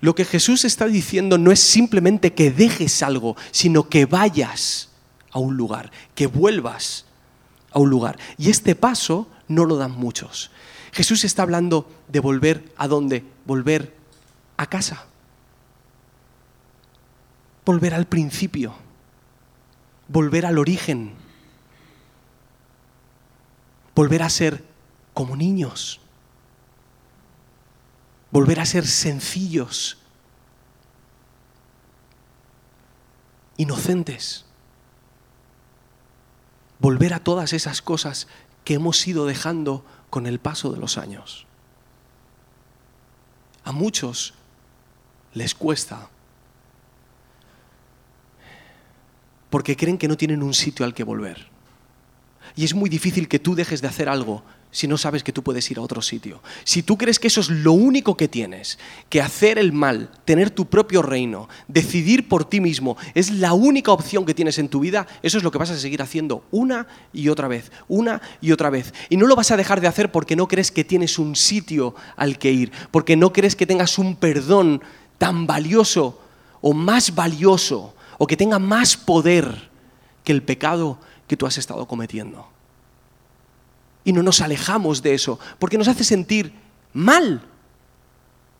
[0.00, 4.90] Lo que Jesús está diciendo no es simplemente que dejes algo, sino que vayas
[5.30, 7.06] a un lugar, que vuelvas
[7.70, 8.18] a un lugar.
[8.36, 10.50] Y este paso no lo dan muchos.
[10.92, 13.24] Jesús está hablando de volver a dónde?
[13.46, 13.94] Volver
[14.56, 15.06] a casa.
[17.64, 18.74] Volver al principio
[20.08, 21.14] volver al origen,
[23.94, 24.64] volver a ser
[25.14, 26.00] como niños,
[28.30, 29.98] volver a ser sencillos,
[33.56, 34.44] inocentes,
[36.78, 38.26] volver a todas esas cosas
[38.64, 41.46] que hemos ido dejando con el paso de los años.
[43.64, 44.34] A muchos
[45.34, 46.08] les cuesta
[49.52, 51.46] porque creen que no tienen un sitio al que volver.
[52.56, 55.42] Y es muy difícil que tú dejes de hacer algo si no sabes que tú
[55.42, 56.42] puedes ir a otro sitio.
[56.64, 58.78] Si tú crees que eso es lo único que tienes,
[59.10, 63.92] que hacer el mal, tener tu propio reino, decidir por ti mismo, es la única
[63.92, 66.86] opción que tienes en tu vida, eso es lo que vas a seguir haciendo una
[67.12, 68.94] y otra vez, una y otra vez.
[69.10, 71.94] Y no lo vas a dejar de hacer porque no crees que tienes un sitio
[72.16, 74.80] al que ir, porque no crees que tengas un perdón
[75.18, 76.18] tan valioso
[76.62, 79.68] o más valioso o que tenga más poder
[80.22, 82.46] que el pecado que tú has estado cometiendo.
[84.04, 86.54] Y no nos alejamos de eso, porque nos hace sentir
[86.92, 87.42] mal.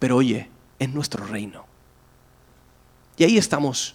[0.00, 1.64] Pero oye, en nuestro reino.
[3.16, 3.94] Y ahí estamos,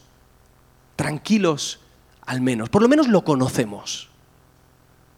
[0.96, 1.82] tranquilos
[2.26, 2.70] al menos.
[2.70, 4.08] Por lo menos lo conocemos.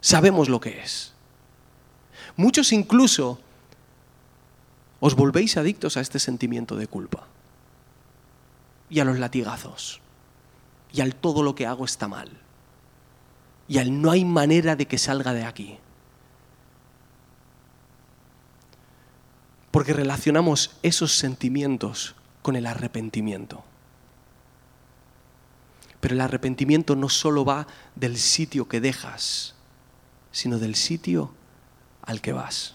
[0.01, 1.13] Sabemos lo que es.
[2.37, 3.39] Muchos incluso
[4.99, 7.27] os volvéis adictos a este sentimiento de culpa
[8.89, 10.01] y a los latigazos
[10.91, 12.29] y al todo lo que hago está mal
[13.69, 15.77] y al no hay manera de que salga de aquí.
[19.69, 23.63] Porque relacionamos esos sentimientos con el arrepentimiento.
[26.01, 29.53] Pero el arrepentimiento no solo va del sitio que dejas,
[30.31, 31.31] sino del sitio
[32.01, 32.73] al que vas.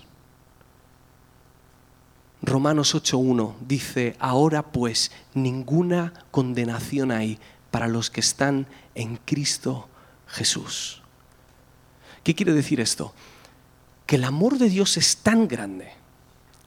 [2.40, 7.40] Romanos 8.1 dice, ahora pues ninguna condenación hay
[7.74, 9.88] para los que están en Cristo
[10.28, 11.02] Jesús.
[12.22, 13.12] ¿Qué quiere decir esto?
[14.06, 16.04] Que el amor de Dios es tan grande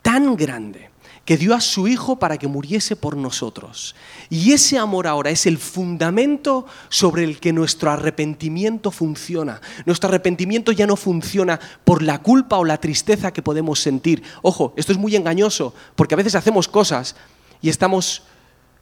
[0.07, 0.89] tan grande
[1.25, 3.95] que dio a su Hijo para que muriese por nosotros.
[4.29, 9.59] Y ese amor ahora es el fundamento sobre el que nuestro arrepentimiento funciona.
[9.85, 14.23] Nuestro arrepentimiento ya no funciona por la culpa o la tristeza que podemos sentir.
[14.41, 17.17] Ojo, esto es muy engañoso, porque a veces hacemos cosas
[17.61, 18.23] y estamos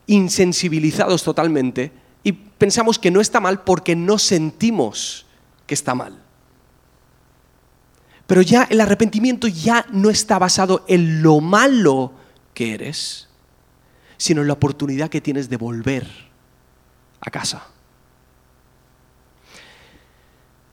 [0.06, 5.26] insensibilizados totalmente y pensamos que no está mal porque no sentimos
[5.64, 6.20] que está mal.
[8.26, 12.12] Pero ya el arrepentimiento ya no está basado en lo malo
[12.52, 13.28] que eres,
[14.16, 16.04] sino en la oportunidad que tienes de volver
[17.20, 17.64] a casa.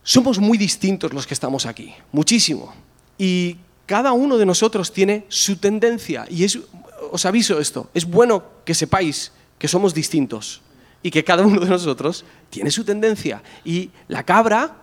[0.01, 2.73] Somos muy distintos los que estamos aquí, muchísimo.
[3.15, 6.25] Y cada uno de nosotros tiene su tendencia.
[6.31, 6.47] Y
[7.11, 10.63] os aviso esto, es bueno que sepáis que somos distintos
[11.03, 13.43] y que cada uno de nosotros tiene su tendencia.
[13.63, 14.77] Y la cabra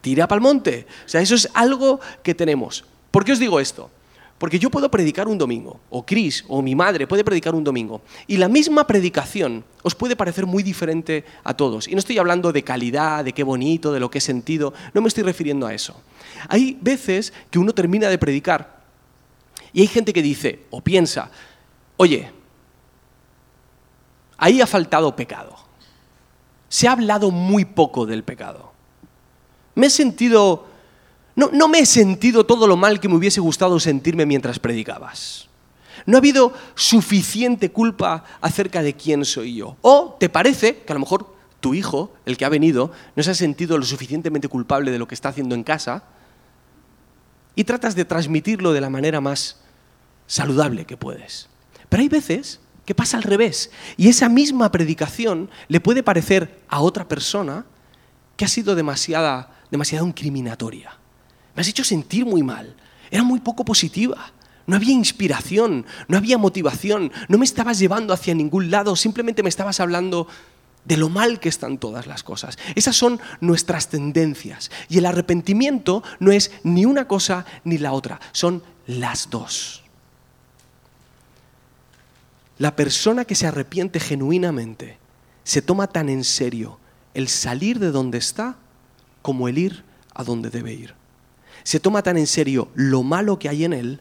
[0.00, 0.86] tira para el monte.
[1.04, 2.84] O sea, eso es algo que tenemos.
[3.10, 3.90] ¿Por qué os digo esto?
[4.38, 8.02] Porque yo puedo predicar un domingo, o Chris, o mi madre puede predicar un domingo,
[8.26, 11.86] y la misma predicación os puede parecer muy diferente a todos.
[11.86, 15.00] Y no estoy hablando de calidad, de qué bonito, de lo que he sentido, no
[15.00, 16.00] me estoy refiriendo a eso.
[16.48, 18.82] Hay veces que uno termina de predicar
[19.72, 21.30] y hay gente que dice o piensa,
[21.96, 22.30] oye,
[24.38, 25.56] ahí ha faltado pecado.
[26.68, 28.72] Se ha hablado muy poco del pecado.
[29.74, 30.66] Me he sentido,
[31.36, 35.48] no, no me he sentido todo lo mal que me hubiese gustado sentirme mientras predicabas.
[36.06, 39.76] No ha habido suficiente culpa acerca de quién soy yo.
[39.80, 43.30] O te parece que a lo mejor tu hijo, el que ha venido, no se
[43.30, 46.04] ha sentido lo suficientemente culpable de lo que está haciendo en casa
[47.54, 49.60] y tratas de transmitirlo de la manera más
[50.26, 51.48] saludable que puedes.
[51.88, 56.80] Pero hay veces que pasa al revés y esa misma predicación le puede parecer a
[56.80, 57.64] otra persona
[58.36, 60.96] que ha sido demasiada demasiado incriminatoria.
[61.54, 62.76] Me has hecho sentir muy mal.
[63.10, 64.32] Era muy poco positiva.
[64.66, 69.50] No había inspiración, no había motivación, no me estabas llevando hacia ningún lado, simplemente me
[69.50, 70.26] estabas hablando
[70.84, 72.56] de lo mal que están todas las cosas.
[72.74, 74.70] Esas son nuestras tendencias.
[74.88, 79.83] Y el arrepentimiento no es ni una cosa ni la otra, son las dos.
[82.58, 84.98] La persona que se arrepiente genuinamente
[85.42, 86.78] se toma tan en serio
[87.14, 88.56] el salir de donde está
[89.22, 90.94] como el ir a donde debe ir.
[91.64, 94.00] Se toma tan en serio lo malo que hay en él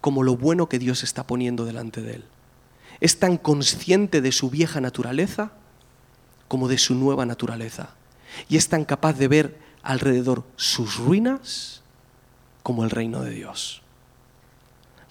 [0.00, 2.24] como lo bueno que Dios está poniendo delante de él.
[3.00, 5.52] Es tan consciente de su vieja naturaleza
[6.48, 7.90] como de su nueva naturaleza.
[8.48, 11.82] Y es tan capaz de ver alrededor sus ruinas
[12.62, 13.81] como el reino de Dios.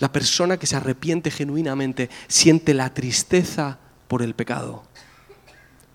[0.02, 3.78] La persona que se arrepiente genuinamente siente la tristeza
[4.08, 4.82] por el pecado,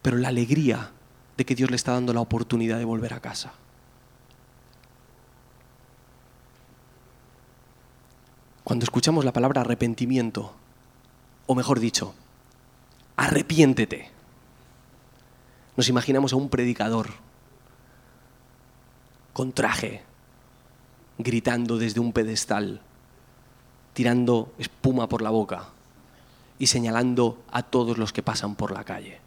[0.01, 0.93] pero la alegría
[1.37, 3.53] de que Dios le está dando la oportunidad de volver a casa.
[8.63, 10.55] Cuando escuchamos la palabra arrepentimiento,
[11.49, 12.15] o mejor dicho,
[13.17, 14.09] arrepiéntete,
[15.77, 17.09] nos imaginamos a un predicador
[19.33, 20.05] con traje,
[21.19, 22.83] gritando desde un pedestal,
[23.97, 25.71] tirando espuma por la boca
[26.59, 29.21] y señalando a todos los que pasan por la calle.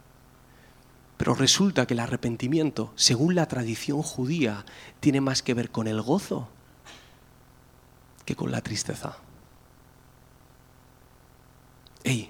[1.17, 4.63] Pero resulta que el arrepentimiento, según la tradición judía,
[4.99, 6.49] tiene más que ver con el gozo
[8.25, 9.17] que con la tristeza.
[12.03, 12.29] ¡Ey!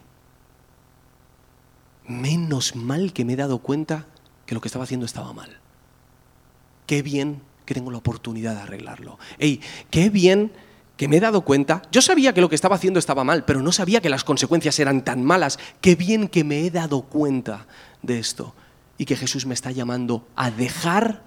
[2.08, 4.06] Menos mal que me he dado cuenta
[4.46, 5.58] que lo que estaba haciendo estaba mal.
[6.88, 9.20] Qué bien que tengo la oportunidad de arreglarlo.
[9.40, 9.60] ¡Ey!
[9.92, 10.54] Qué bien
[11.00, 13.62] que me he dado cuenta, yo sabía que lo que estaba haciendo estaba mal, pero
[13.62, 15.58] no sabía que las consecuencias eran tan malas.
[15.80, 17.68] Qué bien que me he dado cuenta
[18.02, 18.54] de esto
[18.98, 21.24] y que Jesús me está llamando a dejar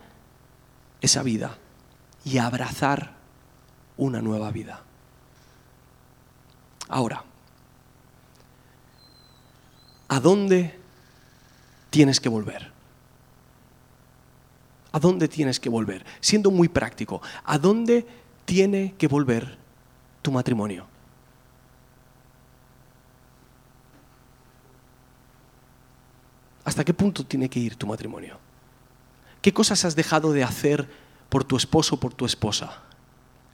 [1.00, 1.56] esa vida
[2.22, 3.14] y a abrazar
[3.96, 4.82] una nueva vida.
[6.90, 7.24] Ahora,
[10.08, 10.78] ¿a dónde
[11.88, 12.70] tienes que volver?
[14.92, 16.04] ¿A dónde tienes que volver?
[16.20, 18.06] Siendo muy práctico, ¿a dónde
[18.44, 19.61] tiene que volver
[20.22, 20.86] tu matrimonio?
[26.64, 28.38] ¿Hasta qué punto tiene que ir tu matrimonio?
[29.40, 30.88] ¿Qué cosas has dejado de hacer
[31.28, 32.82] por tu esposo o por tu esposa?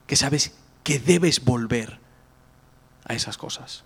[0.07, 0.53] Que sabes
[0.85, 1.99] que debes volver
[3.05, 3.83] a esas cosas.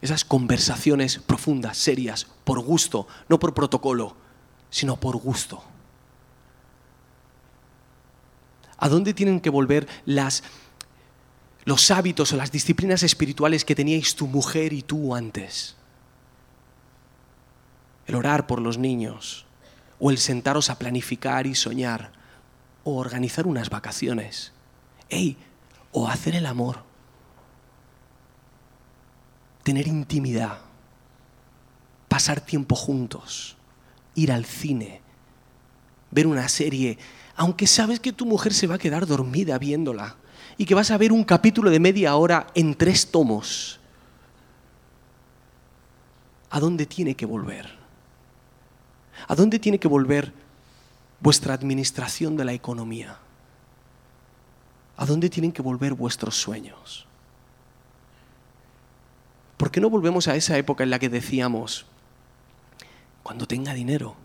[0.00, 4.16] Esas conversaciones profundas, serias, por gusto, no por protocolo,
[4.70, 5.64] sino por gusto.
[8.78, 9.88] ¿A dónde tienen que volver
[11.66, 15.76] los hábitos o las disciplinas espirituales que teníais tu mujer y tú antes.
[18.06, 19.46] El orar por los niños,
[19.98, 22.12] o el sentaros a planificar y soñar,
[22.84, 24.52] o organizar unas vacaciones.
[25.08, 25.36] ¡Ey!
[25.90, 26.84] O hacer el amor.
[29.64, 30.60] Tener intimidad.
[32.06, 33.56] Pasar tiempo juntos.
[34.14, 35.00] Ir al cine.
[36.16, 36.96] Ver una serie,
[37.36, 40.16] aunque sabes que tu mujer se va a quedar dormida viéndola
[40.56, 43.78] y que vas a ver un capítulo de media hora en tres tomos.
[46.48, 47.68] ¿A dónde tiene que volver?
[49.28, 50.32] ¿A dónde tiene que volver
[51.20, 53.18] vuestra administración de la economía?
[54.96, 57.06] ¿A dónde tienen que volver vuestros sueños?
[59.58, 61.84] ¿Por qué no volvemos a esa época en la que decíamos,
[63.22, 64.16] cuando tenga dinero,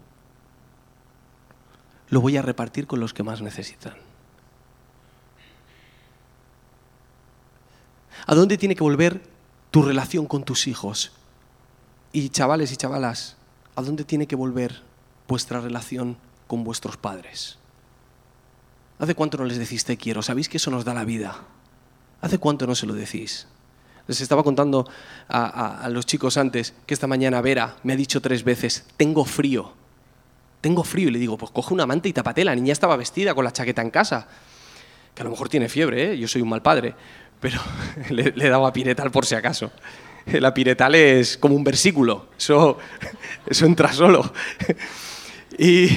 [2.12, 3.96] lo voy a repartir con los que más necesitan?
[8.28, 9.24] ¿A dónde tiene que volver
[9.72, 11.12] tu relación con tus hijos?
[12.12, 13.38] Y chavales y chavalas,
[13.76, 14.82] ¿a dónde tiene que volver
[15.28, 17.58] vuestra relación con vuestros padres?
[19.00, 20.22] ¿Hace cuánto no les decís te quiero?
[20.22, 21.36] ¿Sabéis que eso nos da la vida?
[22.22, 23.48] ¿Hace cuánto no se lo decís?
[24.06, 24.88] Les estaba contando
[25.28, 29.26] a, a, los chicos antes que esta mañana Vera me ha dicho tres veces, tengo
[29.26, 29.74] frío.
[30.62, 31.10] Tengo frío.
[31.10, 32.46] Y le digo, pues coge una manta y tapate.
[32.46, 34.28] La niña estaba vestida con la chaqueta en casa.
[35.14, 36.18] Que a lo mejor tiene fiebre, ¿eh?
[36.18, 36.96] yo soy un mal padre
[37.42, 37.60] pero
[38.12, 39.72] le, he dado a Piretal por si acaso.
[40.28, 42.78] La Piretal es como un versículo, eso,
[43.46, 44.32] eso entra solo.
[45.58, 45.90] Y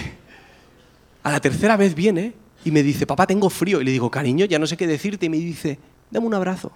[1.23, 2.35] a la tercera vez viene
[2.65, 3.81] y me dice, papá, tengo frío.
[3.81, 5.27] Y le digo, cariño, ya no sé qué decirte.
[5.27, 5.79] Y me dice,
[6.11, 6.73] dame un abrazo.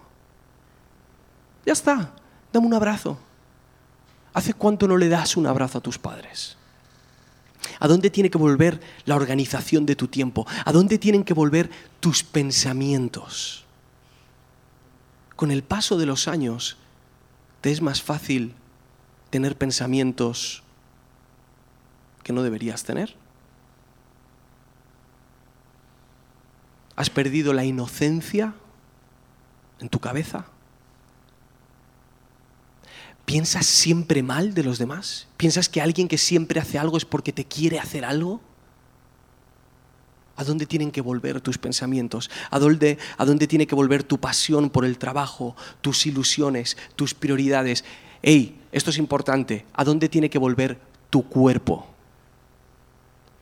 [1.66, 2.14] Ya está,
[2.52, 3.18] dame un abrazo.
[4.32, 6.56] ¿Hace cuánto no le das un abrazo a tus padres?
[7.80, 10.46] ¿A dónde tiene que volver la organización de tu tiempo?
[10.64, 13.64] ¿A dónde tienen que volver tus pensamientos?
[15.38, 16.78] con el paso de los años
[17.60, 18.56] te es más fácil
[19.30, 20.64] tener pensamientos
[22.24, 23.14] que no deberías tener.
[26.96, 28.52] ¿Has perdido la inocencia
[29.78, 30.46] en tu cabeza?
[33.28, 35.26] ¿Piensas siempre mal de los demás?
[35.36, 38.40] ¿Piensas que alguien que siempre hace algo es porque te quiere hacer algo?
[40.36, 42.30] ¿A dónde tienen que volver tus pensamientos?
[42.50, 47.12] ¿A dónde, ¿A dónde tiene que volver tu pasión por el trabajo, tus ilusiones, tus
[47.12, 47.84] prioridades?
[48.22, 49.66] Hey, esto es importante.
[49.74, 50.78] ¿A dónde tiene que volver
[51.10, 51.86] tu cuerpo?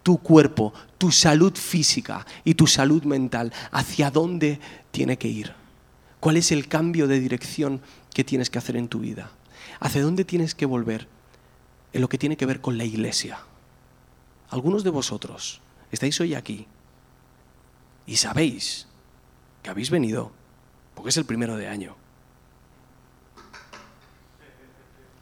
[0.02, 3.52] Tu cuerpo, tu salud física y tu salud mental.
[3.70, 4.58] ¿Hacia dónde
[4.90, 5.52] tiene que ir?
[6.18, 7.80] ¿Cuál es el cambio de dirección
[8.12, 9.30] que tienes que hacer en tu vida?
[9.80, 11.08] ¿Hacia dónde tienes que volver?
[11.92, 13.38] En lo que tiene que ver con la iglesia.
[14.50, 15.60] Algunos de vosotros
[15.90, 16.66] estáis hoy aquí
[18.06, 18.86] y sabéis
[19.62, 20.30] que habéis venido,
[20.94, 21.96] porque es el primero de año,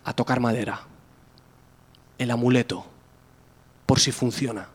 [0.04, 0.82] a tocar madera,
[2.18, 2.86] el amuleto,
[3.86, 4.68] por si funciona.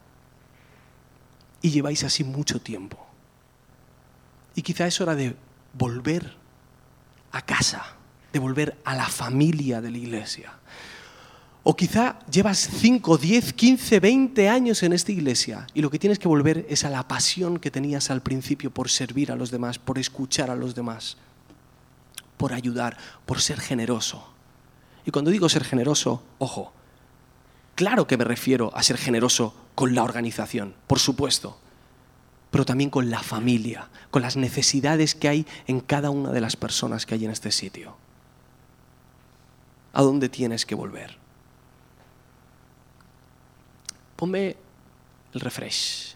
[1.62, 3.06] Y lleváis así mucho tiempo.
[4.56, 5.36] Y quizá es hora de
[5.74, 6.36] volver
[7.32, 7.96] a casa,
[8.32, 10.54] de volver a la familia de la iglesia.
[11.64, 16.18] O quizá llevas 5, 10, 15, 20 años en esta iglesia y lo que tienes
[16.18, 19.78] que volver es a la pasión que tenías al principio por servir a los demás,
[19.78, 21.18] por escuchar a los demás,
[22.38, 24.34] por ayudar, por ser generoso.
[25.06, 26.74] Y cuando digo ser generoso, ojo,
[27.76, 31.60] claro que me refiero a ser generoso con la organización, por supuesto,
[32.52, 36.56] pero también con la familia, con las necesidades que hay en cada una de las
[36.56, 37.96] personas que hay en este sitio.
[39.94, 41.18] ¿A dónde tienes que volver?
[44.16, 44.56] Ponme
[45.34, 46.16] el refresh.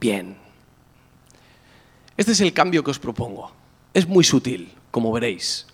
[0.00, 0.36] Bien.
[2.16, 3.52] Este es el cambio que os propongo.
[3.92, 5.66] Es muy sutil, como veréis.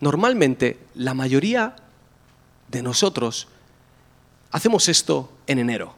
[0.00, 1.76] Normalmente, la mayoría
[2.68, 3.48] de nosotros
[4.50, 5.94] hacemos esto en enero.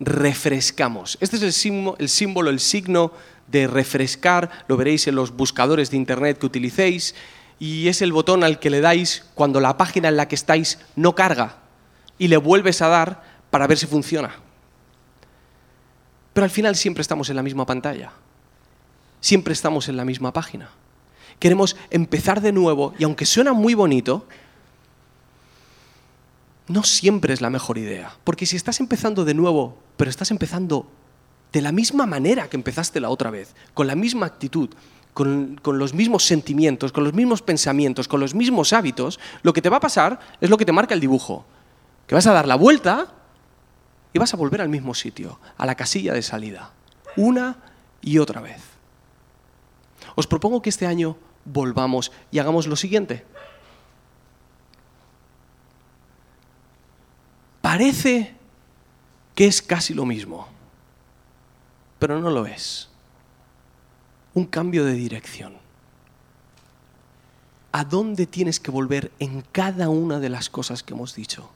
[0.00, 1.16] Refrescamos.
[1.20, 3.12] Este es el símbolo, el, símbolo, el signo
[3.46, 4.64] de refrescar.
[4.68, 7.14] Lo veréis en los buscadores de Internet que utilicéis.
[7.58, 10.78] Y es el botón al que le dais cuando la página en la que estáis
[10.94, 11.56] no carga.
[12.18, 14.34] Y le vuelves a dar para ver si funciona.
[16.32, 18.12] Pero al final siempre estamos en la misma pantalla.
[19.20, 20.70] Siempre estamos en la misma página
[21.38, 24.26] queremos empezar de nuevo y aunque suena muy bonito,
[26.68, 28.16] no siempre es la mejor idea.
[28.24, 30.88] Porque si estás empezando de nuevo, pero estás empezando
[31.52, 34.70] de la misma manera que empezaste la otra vez, con la misma actitud,
[35.16, 39.70] con, los mismos sentimientos, con los mismos pensamientos, con los mismos hábitos, lo que te
[39.70, 41.46] va a pasar es lo que te marca el dibujo.
[42.06, 43.14] Que vas a dar la vuelta
[44.12, 46.70] y vas a volver al mismo sitio, a la casilla de salida,
[47.16, 47.56] una
[48.02, 48.60] y otra vez.
[50.16, 53.24] Os propongo que este año volvamos y hagamos lo siguiente.
[57.62, 58.34] Parece
[59.34, 60.46] que es casi lo mismo,
[61.98, 62.90] pero no lo es.
[64.36, 65.54] Un cambio de dirección.
[67.72, 71.50] ¿A dónde tienes que volver en cada una de las cosas que hemos dicho?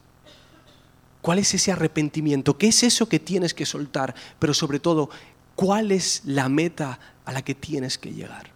[1.21, 2.57] ¿Cuál es ese arrepentimiento?
[2.57, 4.15] ¿Qué es eso que tienes que soltar?
[4.39, 5.09] Pero sobre todo,
[5.55, 8.51] ¿cuál es la meta a la que tienes que llegar?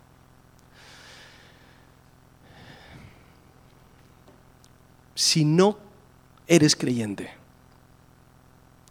[5.16, 5.80] si no
[6.46, 7.32] eres creyente,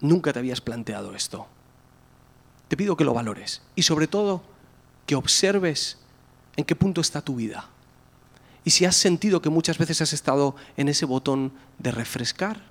[0.01, 1.47] nunca te habías planteado esto,
[2.67, 4.43] te pido que lo valores y sobre todo
[5.07, 5.99] que observes
[6.57, 7.69] en qué punto está tu vida.
[8.65, 12.63] Y si has sentido que muchas veces has estado en ese botón de refrescar,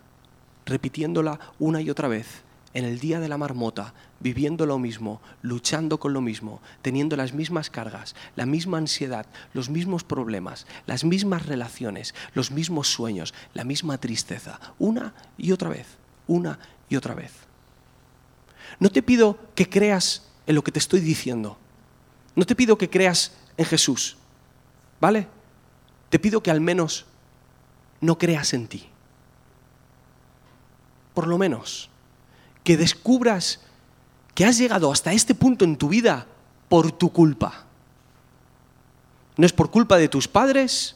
[0.66, 6.00] repitiéndola una y otra vez, en el día de la marmota, viviendo lo mismo, luchando
[6.00, 11.46] con lo mismo, teniendo las mismas cargas, la misma ansiedad, los mismos problemas, las mismas
[11.46, 15.86] relaciones, los mismos sueños, la misma tristeza, una y otra vez,
[16.26, 16.58] una
[16.90, 17.32] y otra vez.
[18.80, 21.58] No te pido que creas en lo que te estoy diciendo.
[22.36, 24.18] No te pido que creas en Jesús.
[25.00, 25.28] ¿Vale?
[26.10, 27.06] Te pido que al menos
[28.02, 28.90] no creas en ti.
[31.14, 31.90] Por lo menos
[32.64, 33.60] que descubras
[34.34, 36.28] que has llegado hasta este punto en tu vida
[36.70, 37.66] por tu culpa.
[39.38, 40.96] No es por culpa de tus padres,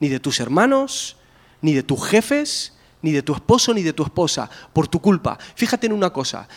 [0.00, 1.16] ni de tus hermanos,
[1.60, 5.38] ni de tus jefes, ni de tu esposo, ni de tu esposa, por tu culpa.
[5.54, 6.48] Fíjate en una cosa,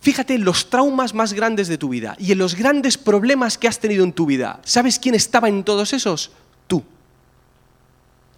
[0.00, 3.68] fíjate en los traumas más grandes de tu vida y en los grandes problemas que
[3.68, 4.60] has tenido en tu vida.
[4.64, 6.32] ¿Sabes quién estaba en todos esos?
[6.66, 6.82] Tú.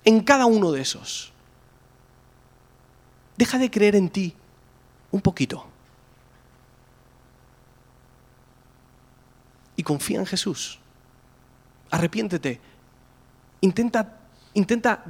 [0.05, 1.33] En cada uno de esos.
[3.37, 4.35] Deja de creer en ti
[5.11, 5.67] un poquito.
[9.77, 10.79] Y confía en Jesús.
[11.91, 12.61] Arrepiéntete.
[13.61, 14.19] Intenta,
[14.55, 15.05] intenta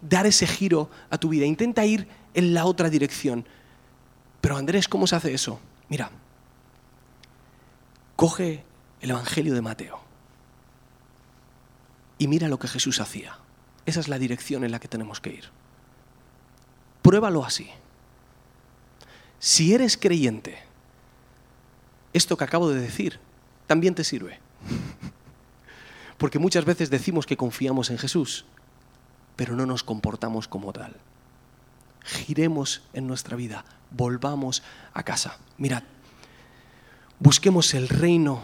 [0.00, 1.46] dar ese giro a tu vida.
[1.46, 3.44] Intenta ir en la otra dirección.
[4.48, 5.60] Pero Andrés, ¿cómo se hace eso?
[5.90, 6.10] Mira,
[8.16, 8.64] coge
[9.02, 10.00] el Evangelio de Mateo
[12.16, 13.36] y mira lo que Jesús hacía.
[13.84, 15.44] Esa es la dirección en la que tenemos que ir.
[17.02, 17.68] Pruébalo así.
[19.38, 20.58] Si eres creyente,
[22.14, 23.20] esto que acabo de decir
[23.66, 24.40] también te sirve.
[26.16, 28.46] Porque muchas veces decimos que confiamos en Jesús,
[29.36, 30.96] pero no nos comportamos como tal.
[32.04, 34.62] Giremos en nuestra vida, volvamos
[34.94, 35.38] a casa.
[35.56, 35.82] Mirad,
[37.18, 38.42] busquemos el reino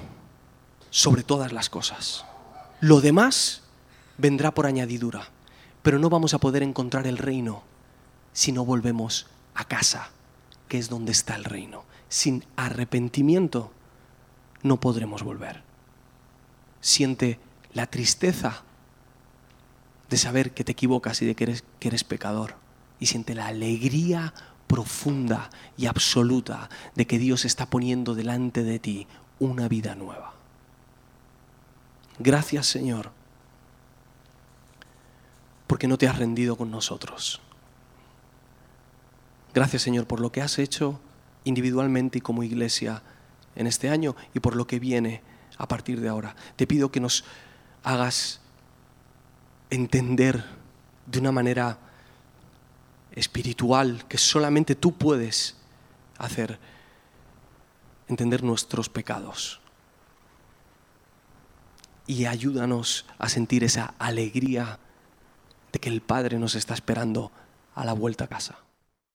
[0.91, 2.25] sobre todas las cosas.
[2.81, 3.63] Lo demás
[4.19, 5.29] vendrá por añadidura,
[5.83, 7.63] pero no vamos a poder encontrar el reino
[8.33, 10.11] si no volvemos a casa
[10.69, 11.85] que es donde está el reino.
[12.09, 13.73] Sin arrepentimiento
[14.63, 15.63] no podremos volver.
[16.81, 17.39] Siente
[17.73, 18.63] la tristeza
[20.11, 22.57] de saber que te equivocas y de que eres, que eres pecador.
[23.01, 24.33] Y siente la alegría
[24.67, 29.07] profunda y absoluta de que Dios está poniendo delante de ti
[29.39, 30.35] una vida nueva.
[32.19, 33.11] Gracias Señor
[35.67, 37.41] porque no te has rendido con nosotros.
[39.53, 41.01] Gracias Señor por lo que has hecho
[41.45, 43.03] individualmente y como iglesia
[43.57, 45.23] en este año y por lo que viene
[45.59, 46.37] a partir de ahora.
[46.57, 47.25] Te pido que nos
[47.83, 48.41] hagas
[49.71, 50.45] entender
[51.07, 51.79] de una manera
[53.15, 55.57] espiritual que solamente tú puedes
[56.19, 56.59] hacer,
[58.09, 59.61] entender nuestros pecados.
[62.07, 64.79] Y ayúdanos a sentir esa alegría
[65.73, 67.33] de que el Padre nos está esperando
[67.75, 68.59] a la vuelta a casa.